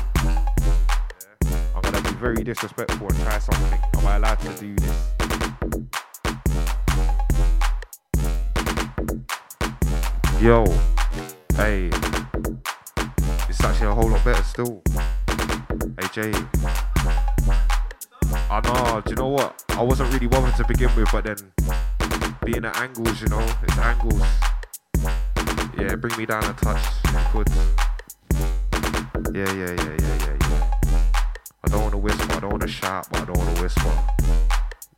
[1.72, 3.78] I'm gonna be very disrespectful and try something.
[3.98, 4.98] Am I allowed to do this?
[10.42, 10.64] Yo,
[11.54, 11.88] hey,
[13.48, 14.82] it's actually a whole lot better still.
[16.00, 16.32] Hey Jay,
[18.24, 19.00] ah, I know.
[19.02, 19.62] Do you know what?
[19.68, 21.36] I wasn't really bothered to begin with, but then
[22.44, 24.22] being at angles, you know, it's angles.
[25.78, 27.48] Yeah, bring me down a touch, you could.
[29.34, 31.12] Yeah, yeah, yeah, yeah, yeah, yeah.
[31.64, 33.62] I don't want to whisper, I don't want to shout, but I don't want to
[33.62, 33.92] whisper.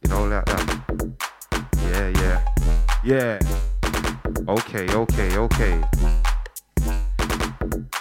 [0.02, 0.64] You know, like that.
[1.90, 3.38] Yeah, yeah, yeah.
[4.48, 5.84] Okay, okay, okay.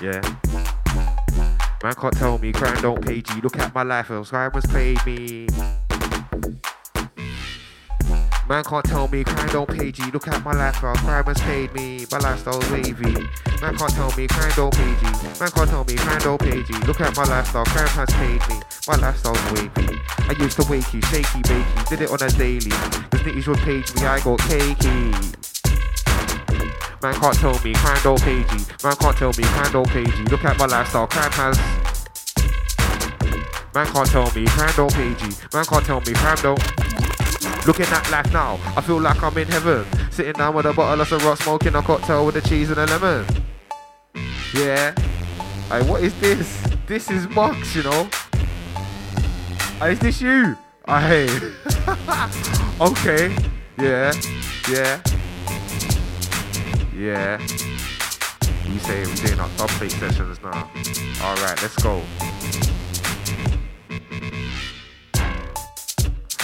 [0.02, 0.22] Yeah.
[1.84, 3.42] Man can't tell me crime don't pay G.
[3.42, 4.32] Look at my life, has
[4.68, 5.48] paid me.
[8.50, 10.04] Man can't tell me crime don't pay G.
[10.12, 12.06] Look at my life, else crime has paid me.
[12.12, 13.14] My lifestyle's wavy.
[13.62, 15.06] Man can't tell me crime don't pay G.
[15.40, 16.74] Man can't tell me crime don't pay G.
[16.86, 18.62] Look at my lifestyle, crime has paid me.
[18.86, 19.98] My lifestyle's wavy.
[20.28, 22.70] I used to wakey, shaky, bakey, did it on a daily.
[23.12, 25.14] Cause niggas would page me, I got cakey.
[27.02, 28.66] Man can't tell me crime don't pay G.
[28.84, 30.24] Man can't tell me crime don't pay G.
[30.26, 31.58] Look at my lifestyle, crime has.
[33.74, 35.34] Man can't tell me crime don't pay G.
[35.54, 36.83] Man can't tell me crime don't.
[37.66, 39.86] Looking at life now, I feel like I'm in heaven.
[40.12, 42.86] Sitting down with a bottle of Ciroc, smoking a cocktail with the cheese and a
[42.86, 43.26] lemon.
[44.54, 44.94] Yeah.
[45.70, 46.62] Hey, what is this?
[46.88, 48.10] This is Mox, you know.
[49.80, 50.58] Hey, is this you?
[50.86, 51.30] Hey.
[52.82, 53.34] okay.
[53.78, 54.12] Yeah.
[54.70, 55.02] Yeah.
[56.94, 57.38] Yeah.
[58.68, 60.70] We say we're doing our top plate sessions now.
[61.22, 62.02] Alright, let's go.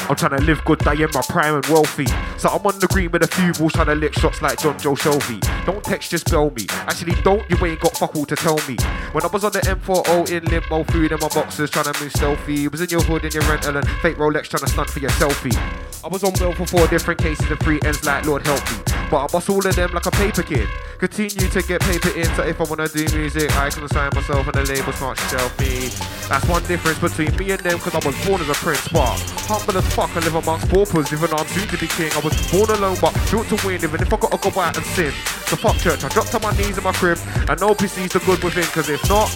[0.10, 2.08] I'm trying to live good, die in my prime and wealthy.
[2.40, 4.80] So I'm on the green with a few balls trying to lick shots like John
[4.80, 5.42] Joe Shelby.
[5.66, 6.68] Don't text, just bell me.
[6.70, 8.78] Actually, don't, you ain't got fuck all to tell me.
[9.12, 12.14] When I was on the M40 in limbo, food in my boxes trying to move
[12.14, 12.70] stealthy.
[12.70, 15.12] Was in your hood in your rental and fake Rolex trying to stunt for your
[15.12, 15.54] selfie.
[16.02, 18.78] I was on bail for four different cases and three ends like Lord help me.
[19.12, 20.70] But I bust all of them like a paper kid.
[21.00, 24.48] Continue to get paper in, so if I wanna do music, I can assign myself
[24.48, 25.90] and the label can't shelf me.
[26.30, 29.18] That's one difference between me and them, cause I was born as a prince, but
[29.50, 31.12] humble as fuck I live amongst paupers.
[31.12, 33.84] Even though I'm soon to be king, I was born alone, but built to win,
[33.84, 35.12] even if I gotta go out and sin.
[35.48, 37.18] So fuck church, I dropped to my knees in my crib,
[37.50, 39.30] and no PC's the good within, cause if not,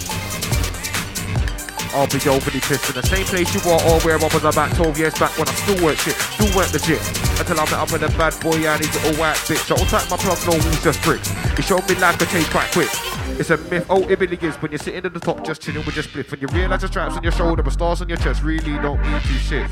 [1.94, 4.76] I'll be overly pissed in the same place you are or where I was about
[4.76, 6.98] 12 years back when I still weren't shit, still weren't legit.
[7.38, 9.70] Until I met up with a bad boy and he's a white bitch.
[9.70, 11.30] I all like my plug, no walls, just bricks.
[11.56, 12.90] He showed me life could change quite quick.
[13.38, 15.86] It's a myth, oh it really is when you're sitting at the top just chilling
[15.86, 18.18] with your spliff and you realise the straps on your shoulder but stars on your
[18.18, 19.70] chest really don't mean two shit.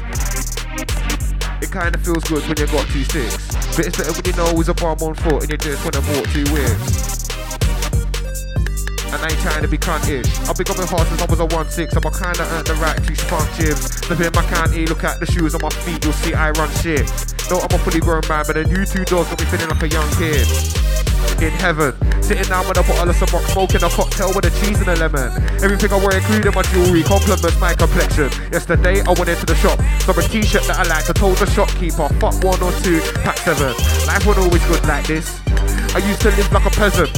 [1.61, 3.37] It kinda feels good when you got two sticks.
[3.77, 6.01] But it's better when you know it's a bomb on foot and you just wanna
[6.09, 7.29] walk two weirds.
[9.13, 10.27] And I ain't trying to be cuntish.
[10.49, 12.97] I've been going hard since I was a 1-6, so I kinda earned the right
[12.97, 13.81] to spunk jibs.
[14.07, 16.69] Slip in my county, look at the shoes on my feet, you'll see I run
[16.81, 17.05] shit.
[17.49, 19.83] No, I'm a fully grown man, but the new two doors got me feeling like
[19.83, 20.47] a young kid.
[21.41, 24.79] In heaven, sitting down with a bottle of some smoking a cocktail with a cheese
[24.79, 25.33] and a lemon.
[25.65, 28.29] Everything I wear, including my jewelry, complements my complexion.
[28.53, 31.09] Yesterday, I went into the shop, saw a t-shirt that I liked.
[31.09, 33.73] I told the shopkeeper, fuck one or two, pack seven.
[34.05, 35.41] Life wasn't always good like this.
[35.93, 37.11] I used to live like a peasant.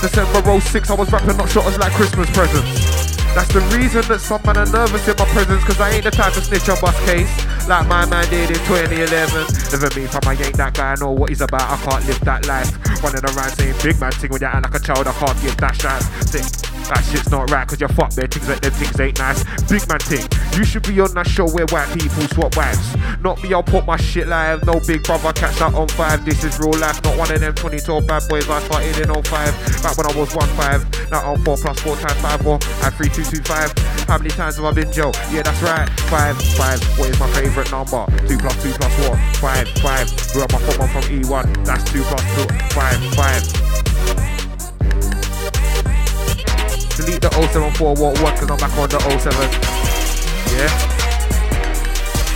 [0.00, 3.16] December 06, I was rapping not shotters like Christmas presents.
[3.34, 6.10] That's the reason that some man are nervous in my presence, cause I ain't the
[6.10, 7.28] type to snitch on bus case.
[7.68, 9.46] Like my man did in 2011.
[9.72, 12.20] Never mean from I ain't that guy, I know what he's about, I can't live
[12.20, 12.70] that life.
[13.02, 15.56] Running around saying big man thing when you act like a child, I can't give
[15.56, 16.00] that shot.
[16.28, 16.75] Sick.
[16.88, 19.42] That shit's not right, cause you fuck their things like them things ain't nice.
[19.68, 20.26] Big man thing,
[20.56, 22.96] you should be on that show where white people swap wives.
[23.22, 24.64] Not me, I'll put my shit live.
[24.64, 26.24] No big brother, catch that on five.
[26.24, 29.82] This is real life, not one of them 2012 bad boys I started in 05.
[29.82, 33.08] Back when I was 1-5, now I'm 4 plus 4 times 5 4 and 3
[33.08, 33.78] 2 2 5.
[34.06, 35.10] How many times have I been Joe?
[35.30, 35.88] Yeah, that's right.
[36.06, 36.98] 5 5.
[36.98, 38.06] What is my favourite number?
[38.28, 39.18] 2 plus 2 plus what?
[39.42, 40.36] 5 5.
[40.36, 40.82] Where am I from?
[40.82, 41.66] I'm from E1.
[41.66, 42.54] That's 2 plus 2.
[42.74, 44.25] 5 5.
[46.96, 49.36] Delete the 074 what one because I'm back on the 07.
[50.56, 50.72] Yeah.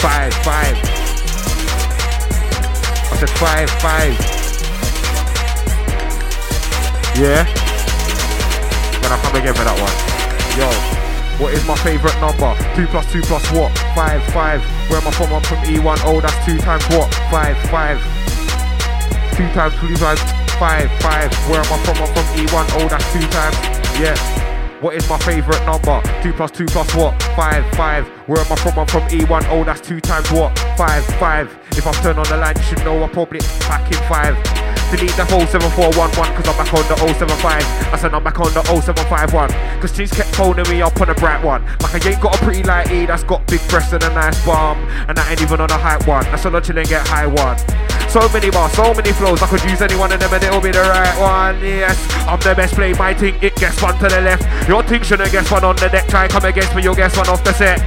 [0.05, 0.77] Five, five.
[3.09, 4.13] I said five, five.
[7.17, 7.49] Yeah.
[9.01, 9.97] When I'll come again for that one.
[10.61, 10.69] Yo,
[11.41, 12.53] what is my favourite number?
[12.77, 13.73] Two plus two plus what?
[13.97, 14.61] Five, five.
[14.93, 15.33] Where am I from?
[15.33, 16.05] I'm from E1.
[16.05, 17.09] Oh, that's two times what?
[17.33, 17.97] Five, five.
[19.41, 20.21] Two times two times
[20.61, 21.33] five, five.
[21.49, 21.97] Where am I from?
[21.97, 22.67] I'm from E1.
[22.77, 23.57] Oh, that's two times.
[23.97, 24.50] Yeah.
[24.81, 26.01] What is my favourite number?
[26.23, 27.23] 2 plus 2 plus what?
[27.37, 28.07] 5, 5.
[28.27, 28.79] Where am I from?
[28.79, 29.47] I'm from E1.
[29.51, 30.59] Oh, that's 2 times what?
[30.79, 31.59] 5, 5.
[31.73, 35.17] If I turn on the line, you should know I'm probably packing 5 to leave
[35.17, 37.63] the whole 7411 because I'm back on the 075.
[37.93, 41.15] I said I'm back on the 0751 because she's kept phoning me up on a
[41.15, 41.65] bright one.
[41.81, 44.79] Like I ain't got a pretty lighty that's got big breasts and a nice bum,
[45.09, 46.25] and I ain't even on a hype one.
[46.25, 47.57] That's a I'm chilling, get high one.
[48.11, 50.61] So many bars, so many flows, I could use any one of them and it'll
[50.61, 51.97] be the right one, yes.
[52.27, 54.69] I'm the best, play my thing, it gets one to the left.
[54.69, 57.29] Your thing shouldn't guess one on the deck, try come against me, you'll guess one
[57.29, 57.79] off the set.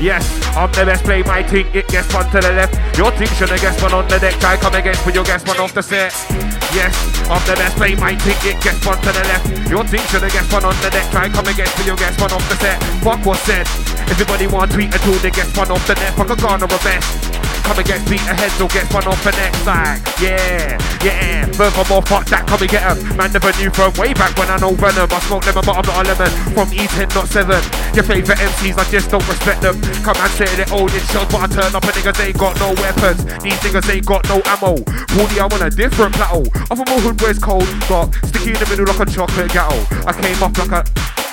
[0.00, 0.24] Yes,
[0.56, 1.04] I'm the best.
[1.04, 2.72] Play my thing, it gets one to the left.
[2.96, 4.32] Your thing should have guess one on the deck.
[4.40, 6.16] Try come against me, you'll guess one off the set.
[6.72, 6.96] Yes,
[7.28, 7.76] I'm the best.
[7.76, 9.68] Play my thing, it gets one to the left.
[9.68, 11.04] Your thing should have guess one on the deck.
[11.12, 12.80] Try come against me, you'll guess one off the set.
[13.04, 13.68] Fuck what's said.
[14.08, 16.14] Everybody wanna tweet until they get one off the net.
[16.16, 17.39] Fuck a garner a vest.
[17.64, 20.00] Come and get beat ahead, so get one off the next side.
[20.20, 21.46] Yeah, yeah.
[21.52, 23.16] Furthermore, fuck that, come and get 'em.
[23.16, 25.08] Man never knew from way back when I know Venom.
[25.10, 26.32] I smoke lemon, but I'm not a lemon.
[26.54, 27.62] From E10, not 7.
[27.94, 29.80] Your favourite MCs, I just don't respect them.
[30.02, 32.58] Come and say they own it shows, but I turn up and niggas ain't got
[32.60, 33.24] no weapons.
[33.42, 34.78] These niggas ain't got no ammo.
[35.16, 36.44] Woody, I'm on a different plateau.
[36.70, 39.78] I'm from hood where it's cold, dark, sticky in the middle like a chocolate ghetto.
[40.06, 40.84] I came up like a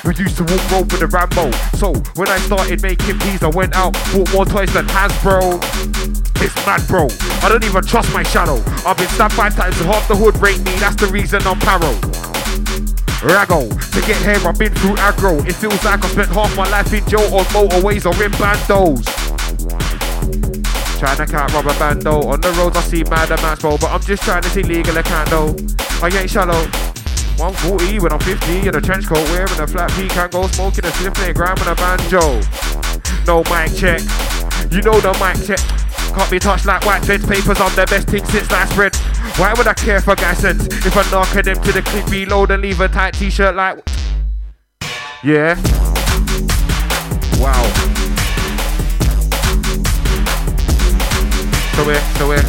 [0.08, 1.52] we used to walk road with a Rambo.
[1.76, 6.27] So when I started making peas, I went out, bought more toys than Hasbro.
[6.40, 7.08] It's mad, bro.
[7.42, 8.62] I don't even trust my shadow.
[8.86, 10.72] I've been stabbed five times, and half the hood rate me.
[10.78, 11.94] That's the reason I'm paro.
[13.26, 15.46] Rago, to get here, I've been through aggro.
[15.48, 19.04] It feels like I spent half my life in jail on motorways or in bandos.
[21.00, 22.22] Trying to count rubber bando.
[22.28, 23.78] On the roads, I see mad amounts, bro.
[23.78, 25.56] But I'm just trying to see legal account, though.
[26.02, 26.70] I ain't shallow.
[27.38, 30.90] 140 when I'm 50 in a trench coat, wearing a flat pecan, go smoking a
[30.90, 32.42] spliff, play gram and a banjo.
[33.28, 34.02] No mic check,
[34.72, 35.87] you know the mic check.
[36.18, 37.62] Can't be touched like white fence papers.
[37.62, 38.96] I'm the best thing since last spread.
[39.38, 42.50] Why would I care for guy sense if I knock them to the clip, reload
[42.50, 43.88] and leave a tight t-shirt like?
[45.24, 45.54] Yeah.
[47.38, 47.62] Wow.
[51.76, 52.02] So where?
[52.18, 52.42] So where?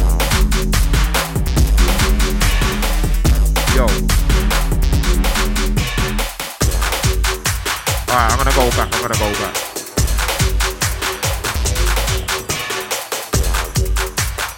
[3.75, 3.85] Yo.
[8.09, 9.68] Alright, I'm gonna go back, I'm gonna go back.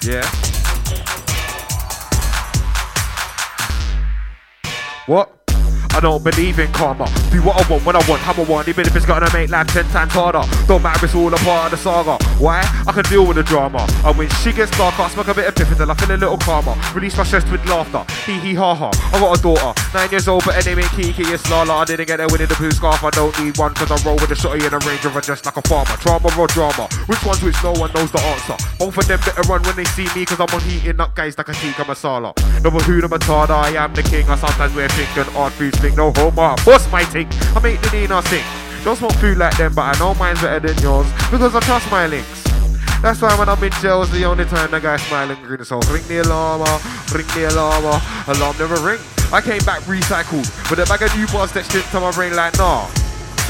[0.03, 0.25] Yeah.
[5.05, 5.40] What?
[5.93, 7.05] I don't believe in karma.
[7.31, 9.49] Do what I want when I want, how I want, even if it's gonna make
[9.49, 10.43] life ten times harder.
[10.67, 12.23] Don't matter, it's all a part of the saga.
[12.39, 12.61] Why?
[12.87, 13.85] I can deal with the drama.
[14.05, 16.17] And when she gets dark, I smoke a bit of piff until I feel a
[16.17, 16.75] little calmer.
[16.93, 18.03] Release my stress with laughter.
[18.25, 18.89] Hee hee ha ha.
[19.13, 20.61] I got a daughter, nine years old, but her
[20.95, 21.77] Kiki, it's Lala.
[21.77, 23.03] I didn't get there winning the poo scarf.
[23.03, 25.45] I don't need one, cause I roll with a shotty in a Range Rover just
[25.45, 25.95] like a farmer.
[25.97, 26.87] Trauma or drama?
[27.07, 27.61] Which one's which?
[27.63, 28.55] No one knows the answer.
[28.79, 31.37] Both of them better run when they see me, cause I'm on heating up guys
[31.37, 32.33] like a tikka masala.
[32.63, 34.27] No who the matata, I am the king.
[34.29, 36.55] I sometimes wear pink and odd foods, no homo.
[36.63, 37.27] What's my thing?
[37.55, 38.43] I make the Nina sing.
[38.83, 41.89] Don't smoke food like them, but I know mine's better than yours because I trust
[41.91, 42.43] my links.
[43.01, 45.65] That's why when I'm in jail, it's the only time the guy smiling green.
[45.65, 47.11] So ring the alarm, ah.
[47.15, 48.25] ring the alarm, ah.
[48.27, 48.99] alarm never ring.
[49.33, 52.35] I came back recycled with a bag of new bars that shit to my brain
[52.35, 52.85] like, nah,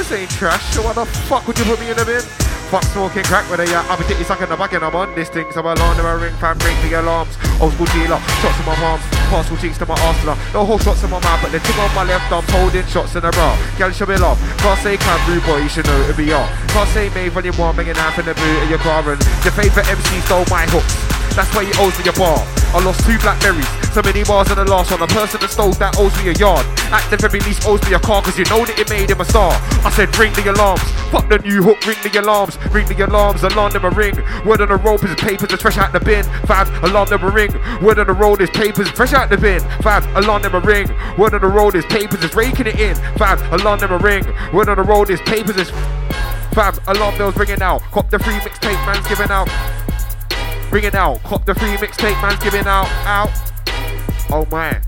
[0.02, 0.64] this ain't trash.
[0.74, 2.26] So what the fuck would you put me in the bin?
[2.74, 5.14] Fuck smoking crack a yeah, I'll be getting stuck in the back and I'm on
[5.14, 5.46] this thing.
[5.52, 7.38] So alarm never ring, fam, ring the alarms.
[7.62, 10.38] Old school dealer, shots in my palms, parcel cheeks to my arsenal.
[10.54, 13.14] No whole shots in my mouth, but the thing on my left arm's holding shots
[13.14, 13.54] in the bra.
[13.78, 14.40] Gal should be love.
[14.58, 16.48] Can't say Camry boy, you should know it'll be on.
[16.70, 19.54] Can't say May volume one, banging out in the boot of your car and your
[19.54, 21.21] favourite MC stole my hooks.
[21.36, 22.40] That's why he owes me a bar.
[22.72, 25.02] I lost two blackberries, So many bars in the last one.
[25.02, 26.64] The person that stole that owes me a yard.
[26.92, 29.20] At the very least owes me a car, cause you know that it made him
[29.20, 29.52] a star.
[29.84, 30.84] I said, ring the alarms.
[31.12, 32.56] Fuck the new hook, ring the alarms.
[32.72, 34.16] Ring the alarms, alarm them a ring.
[34.46, 36.24] Word on the rope is papers, fresh out the bin.
[36.48, 37.52] Fam, alarm them a ring.
[37.84, 39.60] Word on the road is papers, fresh out the bin.
[39.84, 40.88] Fam, alarm them a ring.
[41.18, 42.96] Word on the road is papers, is raking it in.
[43.20, 44.24] Fam, alarm them a ring.
[44.54, 45.70] Word on the road is papers, is.
[46.56, 47.82] Fam, alarm bells ringing out.
[47.92, 49.48] Cop the free mixtape, man's giving out.
[50.72, 51.22] Ringing out.
[51.24, 52.88] Cop the free mixtape, man's giving out.
[53.06, 53.30] Out.
[54.30, 54.82] Oh my.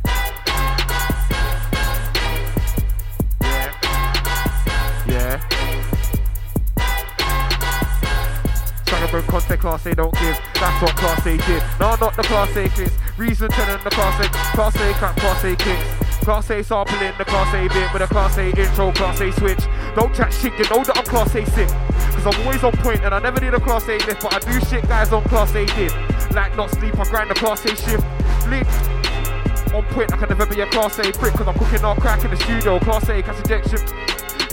[3.41, 3.73] Yeah.
[5.05, 5.39] Yeah.
[8.85, 10.39] Sagaburn content class A don't give.
[10.53, 11.64] That's what class A did.
[11.81, 12.93] No, not the class A kicks.
[13.18, 14.30] Reason telling the class A.
[14.55, 16.12] Class A crap, class A kicks.
[16.23, 19.59] Class A sampling the class A bit with a class A intro, class A switch.
[19.93, 21.67] Don't chat shit, you know that I'm class A sick.
[21.67, 24.39] Cause I'm always on point and I never did a class A lift, but I
[24.39, 25.91] do shit guys on class A did.
[26.33, 28.05] Like not sleep, I grind the class A shift.
[28.47, 28.67] Blink.
[29.75, 32.23] On point, I can never be a class A prick cause I'm cooking all crack
[32.23, 32.79] in the studio.
[32.79, 33.79] Class A, cast ejection.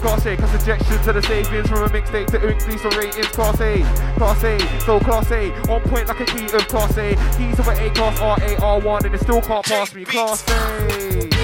[0.02, 3.28] Class A, cast ejection to the savings from a mixtape to increase the ratings.
[3.28, 3.82] Class A,
[4.16, 7.14] Class A, so Class A, on point like a key of Class A.
[7.36, 10.04] Keys of an A class R A R one and it still can't pass me.
[10.04, 11.39] Class A.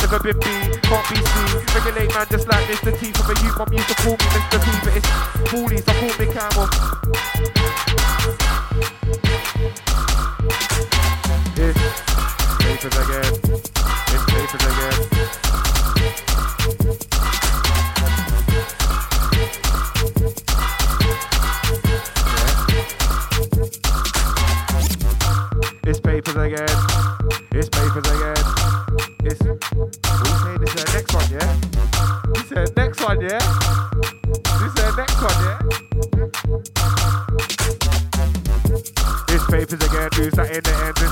[0.00, 0.46] Never been B,
[0.82, 1.34] can't be C.
[1.74, 2.92] Regulate man just like Mr.
[2.98, 3.12] T.
[3.12, 4.58] From a youth, mum used to call me Mr.
[4.62, 5.08] T, but it's
[5.50, 6.68] Foolies, I call me Camel.
[11.56, 11.78] It's
[12.58, 13.32] papers again.
[14.12, 14.98] It's papers again.
[25.86, 26.93] It's papers again.
[40.16, 41.03] That in the end?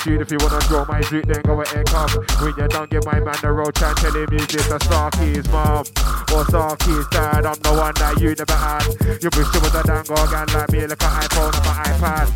[0.00, 0.20] Attitude.
[0.20, 2.10] If you wanna draw my zoot, then go ahead come.
[2.40, 3.74] When you're done, give my man the road.
[3.74, 5.84] Try and tell use this a Starkey's mom
[6.32, 7.46] or Starkey's dad.
[7.46, 8.86] I'm the one that you never had.
[9.20, 12.26] You you was a dango gun like me, like an iPhone or my iPad.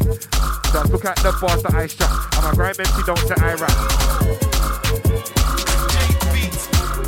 [0.72, 2.10] Just look at the boss that I shot.
[2.34, 3.76] I'm a grime MC, don't say I rap.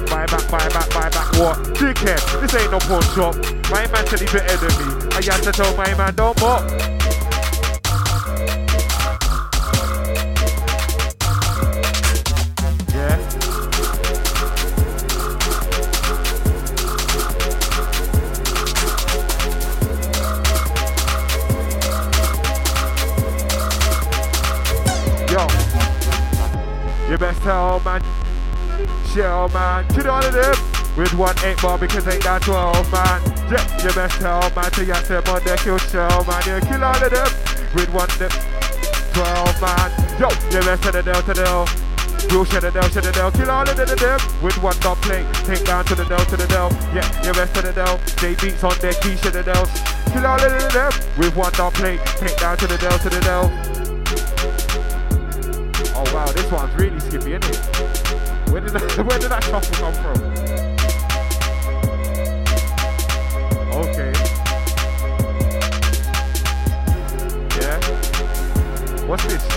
[0.07, 1.59] Buy back, buy back, buy back what?
[1.77, 3.35] Dickhead, this ain't no pawn shop.
[3.71, 4.89] My man said better than me.
[5.13, 6.96] I had to tell my man, don't mop.
[27.17, 28.03] You best tell man.
[29.09, 29.89] Shell man.
[29.89, 30.55] Kill all of them.
[31.01, 33.25] With one eight ball because ain't that 12 man.
[33.49, 36.45] Yeah, you best tell man to get them on the kill shell man.
[36.45, 37.31] You kill all of them.
[37.73, 38.37] With one dip.
[39.17, 39.89] 12 man.
[40.21, 41.65] Yo, you best tell the Del to Del.
[42.29, 43.33] Real shit the Del, shit the Del.
[43.33, 43.89] Kill all of them.
[43.97, 44.21] them.
[44.45, 45.25] With one dot play.
[45.49, 46.69] Take down to the Del, to the Del.
[46.93, 47.97] Yeah, you best to the Del.
[48.21, 49.73] J beats on their key, shit the Dels.
[50.13, 50.69] Kill all of them.
[50.69, 50.93] them.
[51.17, 51.97] With one dot play.
[52.21, 53.86] Take down to the Del, to the Del.
[56.17, 57.59] Wow, this one's really skippy, isn't it?
[58.49, 60.17] Where did that, where did that shuffle come from?
[63.85, 64.13] Okay.
[67.61, 69.07] Yeah.
[69.07, 69.56] What's this?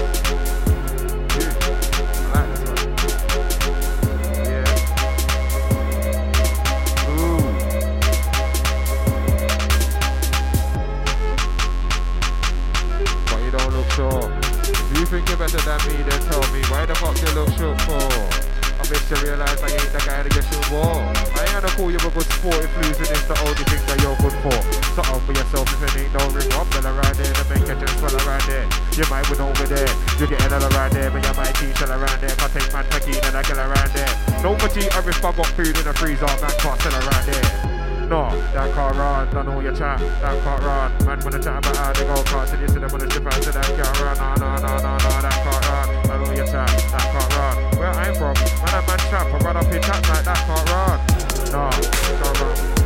[15.39, 17.95] Better than me, then tell me why the fuck you look shook for?
[17.95, 20.99] I make you realize I ain't the guy that you should war.
[20.99, 23.97] I ain't gonna call you a good sport if losing is the only thing that
[24.03, 24.59] you're good for.
[24.99, 27.71] So off for yourself if it ain't no ring up, then around there, then make
[27.71, 28.67] a just well around there.
[28.99, 31.91] You might win over there, you get another around there, but you might teach all
[31.95, 32.35] around there.
[32.35, 34.11] If I take for keen and I get around there.
[34.43, 37.78] No or if I got food in the freezer, man can't sell around there.
[38.09, 40.91] No, that can't run, don't know your chat, that can't run.
[41.05, 43.33] Man, the chat about how they go cards, and you see them the strip out,
[43.35, 44.17] so that can't run.
[44.17, 46.09] No, no, no, no, no, that can't run.
[46.09, 47.77] I know your chat, that can't run.
[47.77, 50.69] Where I'm from, man, a man trap, I run up in chats like that can't
[50.71, 50.99] run.
[51.51, 52.78] No, can't run.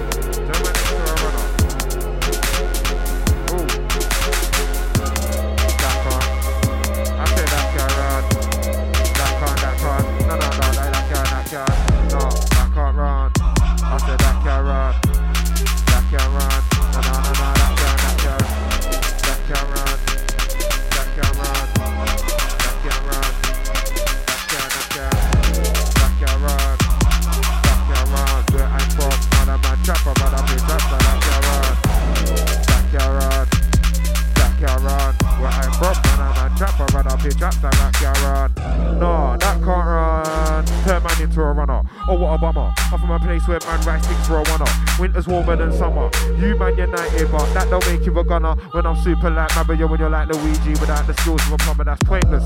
[43.86, 44.64] Writes things for a one
[45.00, 46.10] Winter's warmer than summer.
[46.38, 48.56] You man united, but that don't make you a gunner.
[48.72, 51.84] When I'm super like Mario, when you're like Luigi without the skills of a plumber,
[51.84, 52.44] that's pointless.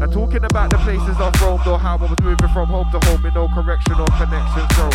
[0.00, 2.98] And talking about the places I've roamed or how I was moving from home to
[3.06, 4.64] home with no correction or connection.
[4.76, 4.88] So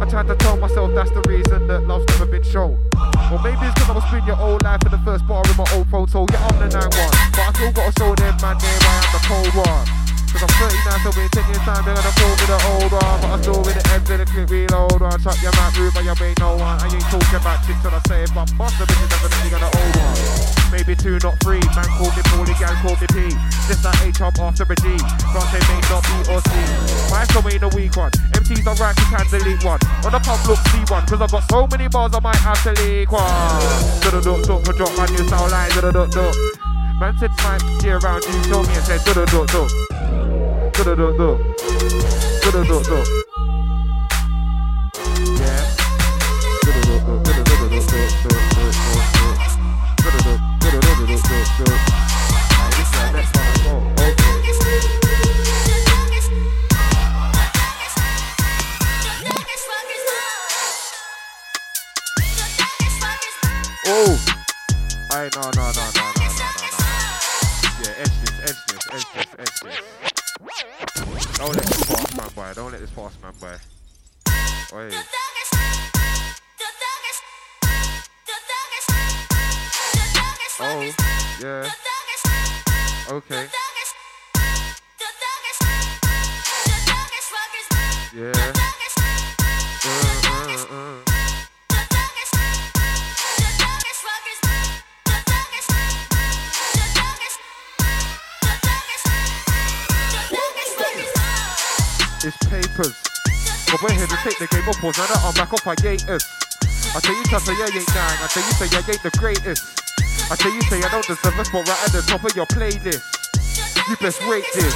[0.00, 2.76] I tried to tell myself that's the reason that love's never been shown.
[3.32, 5.56] Or maybe it's because I was spending your old life in the first bar in
[5.56, 6.26] my old photo.
[6.30, 6.90] Yeah, I'm the 9 1.
[6.90, 9.95] But I still gotta show them man name I am the cold one.
[10.36, 13.16] Cause I'm 39, so we taking time, they're gonna call me the old one.
[13.24, 15.16] But I'm still with the ends of the clip reload one.
[15.24, 16.76] Shut your mouth, room, but you ain't no one.
[16.76, 19.72] I ain't talking about chicks till I say if I'm bust, the bitches definitely gonna
[19.72, 20.16] old one.
[20.68, 21.64] Maybe two, not three.
[21.72, 23.32] Man called me Paulie, gal called me P.
[23.64, 25.00] Just like H up after a G.
[25.00, 26.52] Can't may not B or C.
[27.08, 28.12] My so ain't a weak one.
[28.36, 29.80] MC's alright, you can delete one.
[30.04, 31.00] On the pub, look, see one.
[31.08, 33.24] Cause I've got so many bars, I might have to leak one.
[34.04, 35.72] Do-do-do-do, drop my new sound line.
[35.72, 36.28] Do-do-do-do.
[37.00, 39.64] Man said might be around you, show me and said do-do-do-do.
[40.76, 41.38] Do-do-do-do.
[42.42, 42.96] Do-do-do-do.
[45.40, 45.64] Yeah.
[46.64, 49.28] Do-do-do-do, do-do-do-do-do, do-do-do-do-do.
[50.02, 51.64] Do-do-do, do-do-do-do-do-do.
[51.64, 51.85] Alright,
[73.40, 73.56] boy.
[74.72, 74.90] Oi.
[80.58, 80.94] Oh,
[81.42, 81.70] yeah.
[83.10, 83.46] Okay.
[88.14, 88.32] Yeah.
[89.84, 91.02] Uh, uh, uh.
[102.24, 103.15] It's papers.
[103.66, 104.98] But we're here to take the game up, pause.
[104.98, 106.22] Now that I'm back up, I hate us.
[106.94, 108.18] I tell you, Tata, yeah, you ain't dying.
[108.22, 109.62] I tell you, say, I ain't the greatest.
[110.30, 112.46] I tell you, say, I don't deserve a spot right at the top of your
[112.46, 113.02] playlist.
[113.90, 114.74] You best wait this.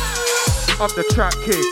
[0.82, 1.64] I'm the track king.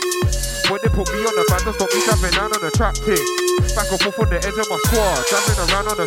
[0.71, 2.95] When they put me on the band, don't stop me trapping down on the trap
[2.97, 3.27] thing.
[3.75, 6.07] Back and forth on the edge of my squad, driving around on the.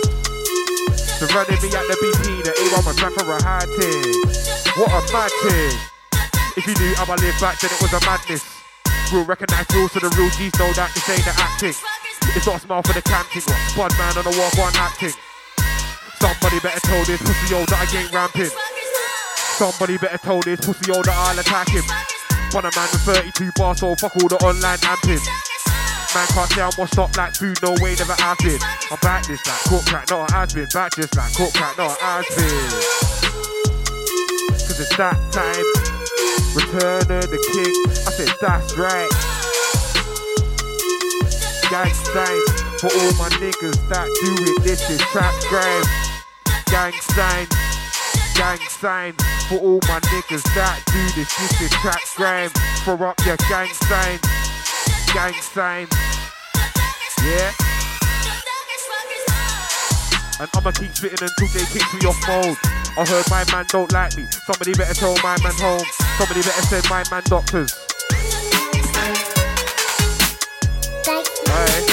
[1.22, 4.10] Surrounding me at the BP, the A1 was back for a high thing.
[4.80, 5.76] What a mad thing.
[6.58, 8.51] If you knew how I'ma live back, then it was a madness.
[9.12, 11.76] Real recognize rules so the real G's know that this ain't the acting.
[12.32, 13.44] It's not smile for the canting,
[13.76, 13.92] one.
[14.00, 15.12] man on the walk one acting.
[16.24, 18.48] Somebody better tell this pussy old that I ain't ramping.
[19.60, 21.84] Somebody better tell this pussy old that I'll attack him.
[22.56, 25.20] One a man with 32 bars, so fuck all the online amping.
[26.16, 28.64] Man can't say I'm washed up like food, no way, never has been.
[28.64, 30.72] I'm back this like cook crack, not a has been.
[30.72, 32.72] Back just like cook crack, not a has been.
[34.56, 36.01] Cause it's that time.
[36.54, 37.74] Return of the king.
[37.88, 39.10] I said that's right.
[41.70, 42.42] Gang sign
[42.80, 44.64] for all my niggas that do it.
[44.64, 45.86] This is trap grime.
[46.66, 47.48] Gang sign.
[48.36, 49.14] Gang sign
[49.48, 51.34] for all my niggas that do this.
[51.38, 52.50] This is trap grime.
[52.84, 54.20] For up your gang sign.
[55.14, 55.88] Gang sign.
[57.24, 57.71] Yeah.
[60.42, 62.58] And I'ma keep spitting until they kick me off mode.
[62.98, 64.26] I heard my man don't like me.
[64.32, 65.86] Somebody better tell my man home.
[66.18, 67.78] Somebody better send my man doctors.
[71.48, 71.86] Aye.
[71.88, 71.91] Yeah.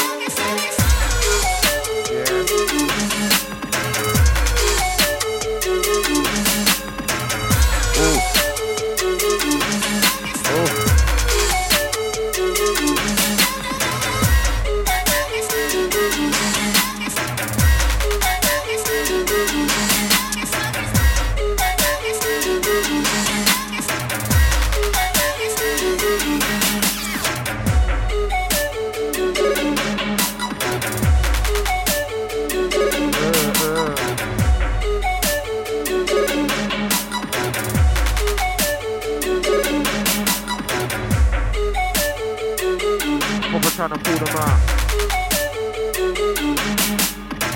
[43.89, 44.59] Trying to pull them out.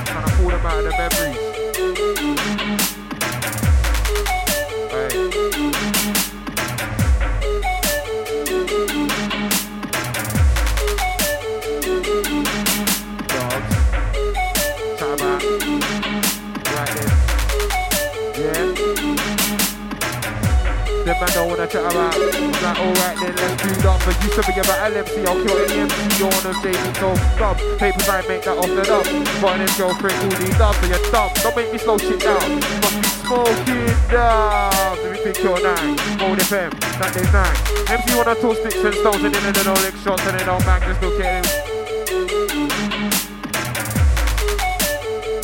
[0.07, 1.32] Trying to pull them out of the memories.
[21.62, 22.18] Wanna chat about.
[22.18, 23.98] Like, alright then, let's do that.
[24.05, 26.18] But you said me about LMC, I'll kill any MC.
[26.18, 27.56] You wanna say me so dumb.
[27.78, 29.06] Papers I make that off the dump.
[29.40, 31.30] But this girlfriend, all these dubs, so you're dumb.
[31.43, 32.43] Don't make me slow shit down.
[32.82, 34.97] Must be smoking down.
[35.02, 35.98] Let me think kill nine.
[36.18, 37.56] Hold FM, that day's nine.
[37.86, 40.64] MC wanna talk sticks and stones and then they don't lick shots and they don't
[40.66, 41.44] bang, just still kill him.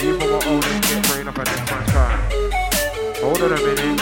[0.03, 2.11] You for my own and get brain up and next try.
[3.23, 4.01] Hold on a minute.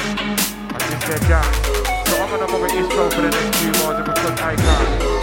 [0.73, 1.66] I just said that.
[2.37, 5.17] So I'm for the next few months because I can.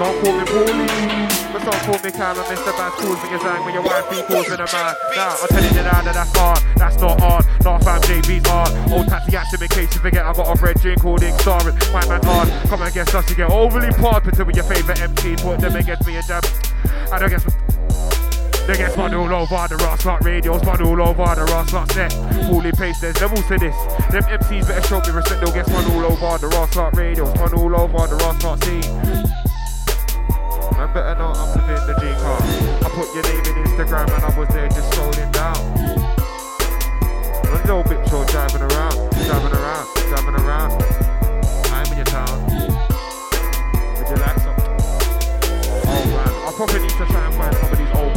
[0.00, 2.72] Some call me Paulie, but some call me and Mr.
[2.72, 4.94] Bass calls me zang when your wife be calls me a man.
[5.16, 7.44] Nah, I'm telling you now that that's hard, that's not hard.
[7.62, 8.90] Not fam JB's hard.
[8.90, 11.60] Old taxi action in case you forget I got a red drink Ink Star
[11.92, 12.48] my man hard.
[12.70, 15.76] Come and guess us, you get overly part, put with your favourite MC, put them
[15.76, 16.44] against me and jab.
[17.12, 17.65] I don't guess.
[18.66, 21.92] They get spun all over the Ross Rock radio, spun all over the Ross Rock
[21.92, 22.12] set.
[22.50, 23.76] Fully paced, there's levels to this.
[24.10, 27.32] Them MCs better show me respect, they'll get spun all over the Ross Rock radio,
[27.34, 29.36] spun all over the Ross Rock scene.
[30.76, 32.36] Man better know I'm living the G car.
[32.82, 35.56] I put your name in Instagram and I was there just scrolling down.
[37.46, 40.82] A little bit show driving around, driving around, driving around.
[41.70, 42.44] I'm in your town.
[43.94, 44.58] Would you like some?
[45.86, 48.15] Oh man, I probably need to try and find some of these old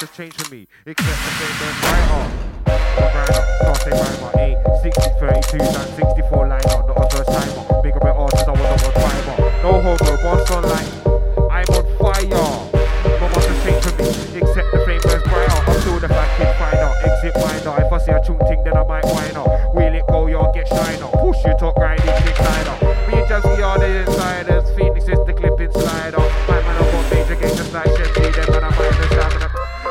[0.00, 1.87] Has changed for me, except the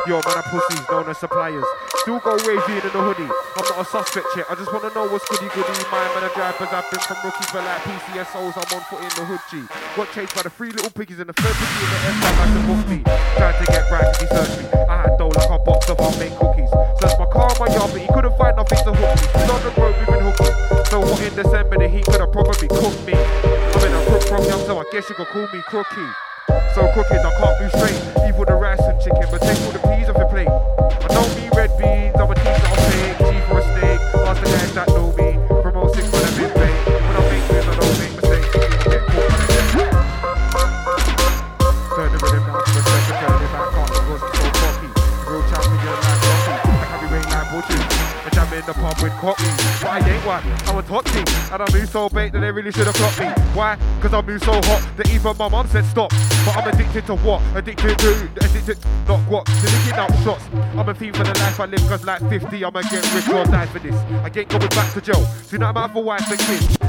[0.07, 1.67] Yo, man, I'm pussies, known as suppliers.
[1.99, 3.27] Still go wavy in the hoodie.
[3.27, 4.47] I'm not a suspect yet.
[4.47, 5.67] I just wanna know what's goody goody.
[5.91, 6.71] My man, a drivers.
[6.71, 8.55] I've been from rookies for like PCSOs.
[8.55, 9.67] I'm on foot in the hood G.
[9.99, 12.23] Got chased by the three little piggies and the third piggy in the.
[12.23, 13.03] I had to book me.
[13.35, 14.65] Tried to get right 'cause he searched me.
[14.87, 16.71] I had dough like a box of homemade cookies.
[17.03, 19.27] Searched my car, my yard, but he couldn't find nothing to hook me.
[19.27, 20.55] Still on the road, we've been hooking.
[20.87, 23.11] So what in December the heat could have probably cooked me.
[23.11, 26.11] I'm in a crook from young, so I guess you could call me crookie.
[26.47, 28.27] So crooked, I can't move straight.
[28.27, 30.47] Evil the rice and chicken, but take all the peas off your plate.
[30.47, 33.17] I don't mean red beans, I'm a teacher of fake.
[33.47, 35.26] For a snake, ask the guys that know me.
[48.67, 49.47] The pub with coffee,
[49.81, 51.25] but I ain't one, I'm a toxic.
[51.53, 53.27] And I move so bait that they really should have clocked me.
[53.55, 53.77] Why?
[54.01, 56.09] Cause I move so hot that even my mum said stop.
[56.45, 57.41] But I'm addicted to what?
[57.55, 59.45] Addicted to, addicted to not what?
[59.45, 60.43] To licking out shots.
[60.75, 63.45] I'm a thief for the life I live cause like 50 I'ma get rich or
[63.45, 63.95] die for this.
[63.95, 65.25] I ain't going back to jail.
[65.49, 66.86] Do not matter for wife and kids.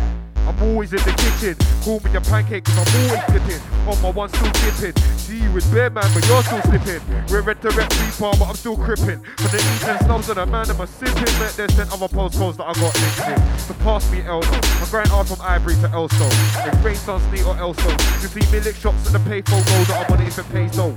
[0.48, 1.54] I'm always in the kitchen.
[1.84, 3.60] Call me a pancake cause I'm always flipping.
[3.84, 4.96] On my one still dipping.
[5.20, 7.02] See you with bear man, but you're still slipping.
[7.28, 9.20] We're red to red farm, but I'm still cripping.
[9.36, 11.28] For the eating snubs and a man, I'm a sipping.
[11.38, 13.58] Met there's 10 other postcodes that I got linked in.
[13.60, 14.22] So pass me.
[14.24, 14.40] I
[14.88, 16.26] grind hard from Ivory to Elso.
[16.64, 17.90] If rain, sun, sleet or Elso.
[18.22, 20.48] You see me lick shops at the payphone know that I'm on it if it
[20.48, 20.72] pays.
[20.72, 20.96] Could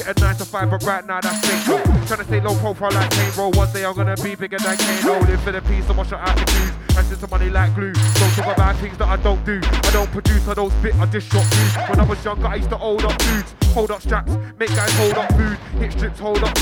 [0.00, 1.84] get a 9 to 5, but right now that's fake.
[2.06, 3.50] Trying to stay low profile like Kane Roll.
[3.52, 5.22] One day I'm gonna be bigger than Kane Roll.
[5.44, 7.06] For the peace, so shut out the queues.
[7.06, 7.92] I send some money like glue.
[7.92, 9.60] Don't talk about things that I don't do.
[9.62, 11.76] I don't produce, I don't spit, I just shot dudes.
[11.88, 13.54] When I was younger, I used to hold up dudes.
[13.74, 15.58] Hold up straps, make guys hold up food.
[15.80, 16.54] Hit strips, hold up.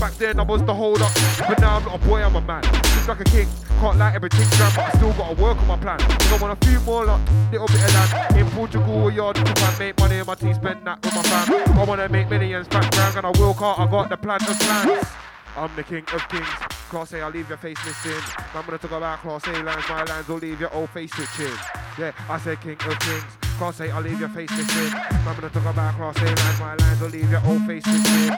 [0.00, 1.12] Back then I was the hold up,
[1.46, 2.62] but now I'm not a boy, I'm a man.
[2.62, 3.46] Just like a king,
[3.80, 5.98] can't like everything grand, but I still gotta work on my plan.
[5.98, 7.20] Cause I want a few more, like,
[7.52, 8.36] little bit of land.
[8.38, 11.22] In Portugal or yard, to try make money in my team, spend that with my
[11.22, 11.78] fam.
[11.78, 14.58] I wanna make millions, back grand, and I will car, I got the plan of
[14.58, 15.06] plans.
[15.56, 16.46] I'm the king of kings.
[16.88, 18.12] Class A, I'll leave your face missing.
[18.54, 19.84] I'm gonna talk about Class A lines.
[19.88, 21.52] My lines will leave your old face twitching.
[21.98, 23.24] Yeah, I said king of kings.
[23.58, 24.92] Class A, I'll leave your face missing.
[24.94, 26.60] I'm gonna talk about Class A lines.
[26.60, 28.36] My lines will leave your old face twitching.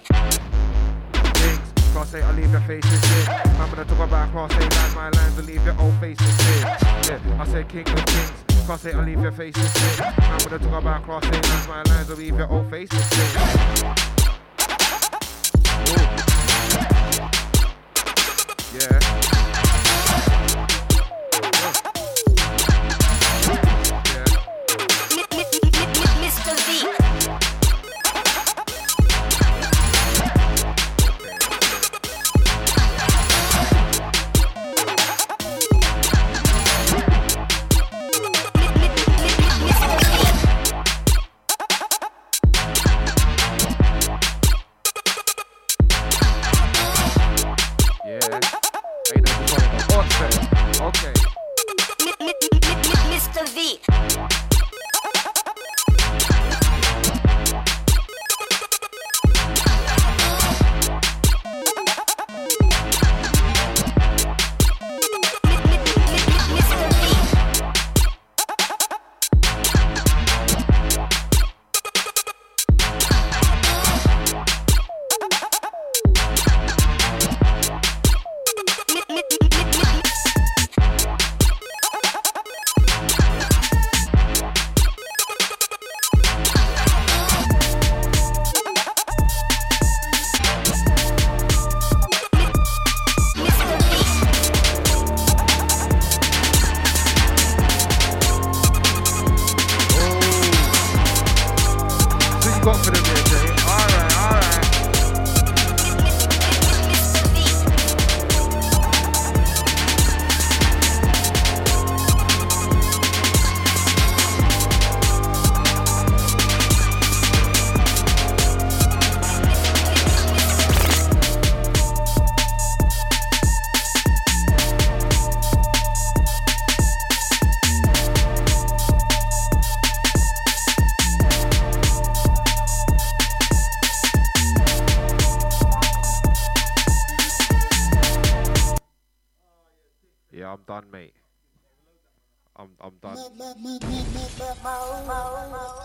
[1.34, 1.72] Kings.
[1.92, 3.34] Class A, I'll leave your face missing.
[3.60, 4.94] I'm gonna talk about Class A lines.
[4.94, 6.62] My lines will leave your old face missing.
[6.62, 8.32] Yeah, I said king of kings.
[8.66, 10.04] Class A, I'll leave your face missing.
[10.18, 11.68] I'm gonna talk about Class A lines.
[11.68, 14.21] My lines will leave your old face missing.
[18.74, 19.21] Yeah.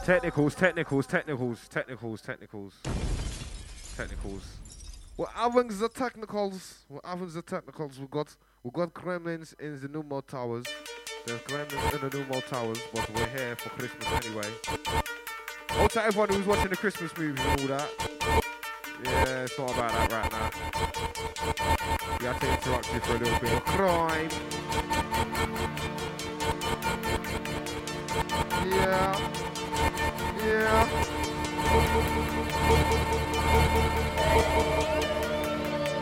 [0.03, 2.73] Technicals, technicals, technicals, technicals, technicals,
[3.95, 4.43] technicals.
[5.15, 6.79] What happens the technicals?
[6.89, 7.97] What happens the technicals?
[7.99, 10.65] We got we got gremlins in the Numo Towers.
[11.25, 14.51] There's gremlins in the Numo Towers, but we're here for Christmas anyway.
[15.89, 17.89] To everyone who's watching the Christmas movies and all that.
[19.03, 20.49] Yeah, it's not about that right now.
[22.19, 24.29] We have to interrupt you for a little bit of crime.
[28.37, 29.19] Yeah.
[30.45, 30.89] Yeah.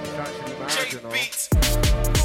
[0.03, 2.24] It's actually mad, you know.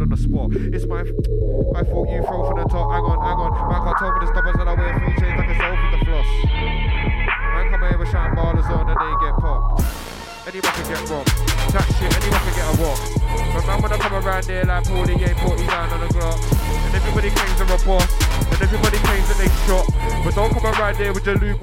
[0.00, 0.48] on the spot.
[0.72, 1.04] It's my
[1.76, 2.88] my fault you throw from the top.
[2.88, 3.52] Hang on, hang on.
[3.68, 6.00] Man can't tell me the stubborn and I wear full chains like a with the
[6.08, 6.28] floss.
[7.52, 9.84] Man come here with shine ballers on and they get popped.
[10.48, 11.30] Anyone can get robbed.
[11.76, 13.00] That shit, anyone can get a walk.
[13.52, 16.40] But man when I come around here like 48, 49 on the clock.
[16.40, 18.08] And everybody claims they're a boss.
[18.48, 19.84] And everybody claims that they shot.
[20.24, 21.60] But don't come around here with your loot.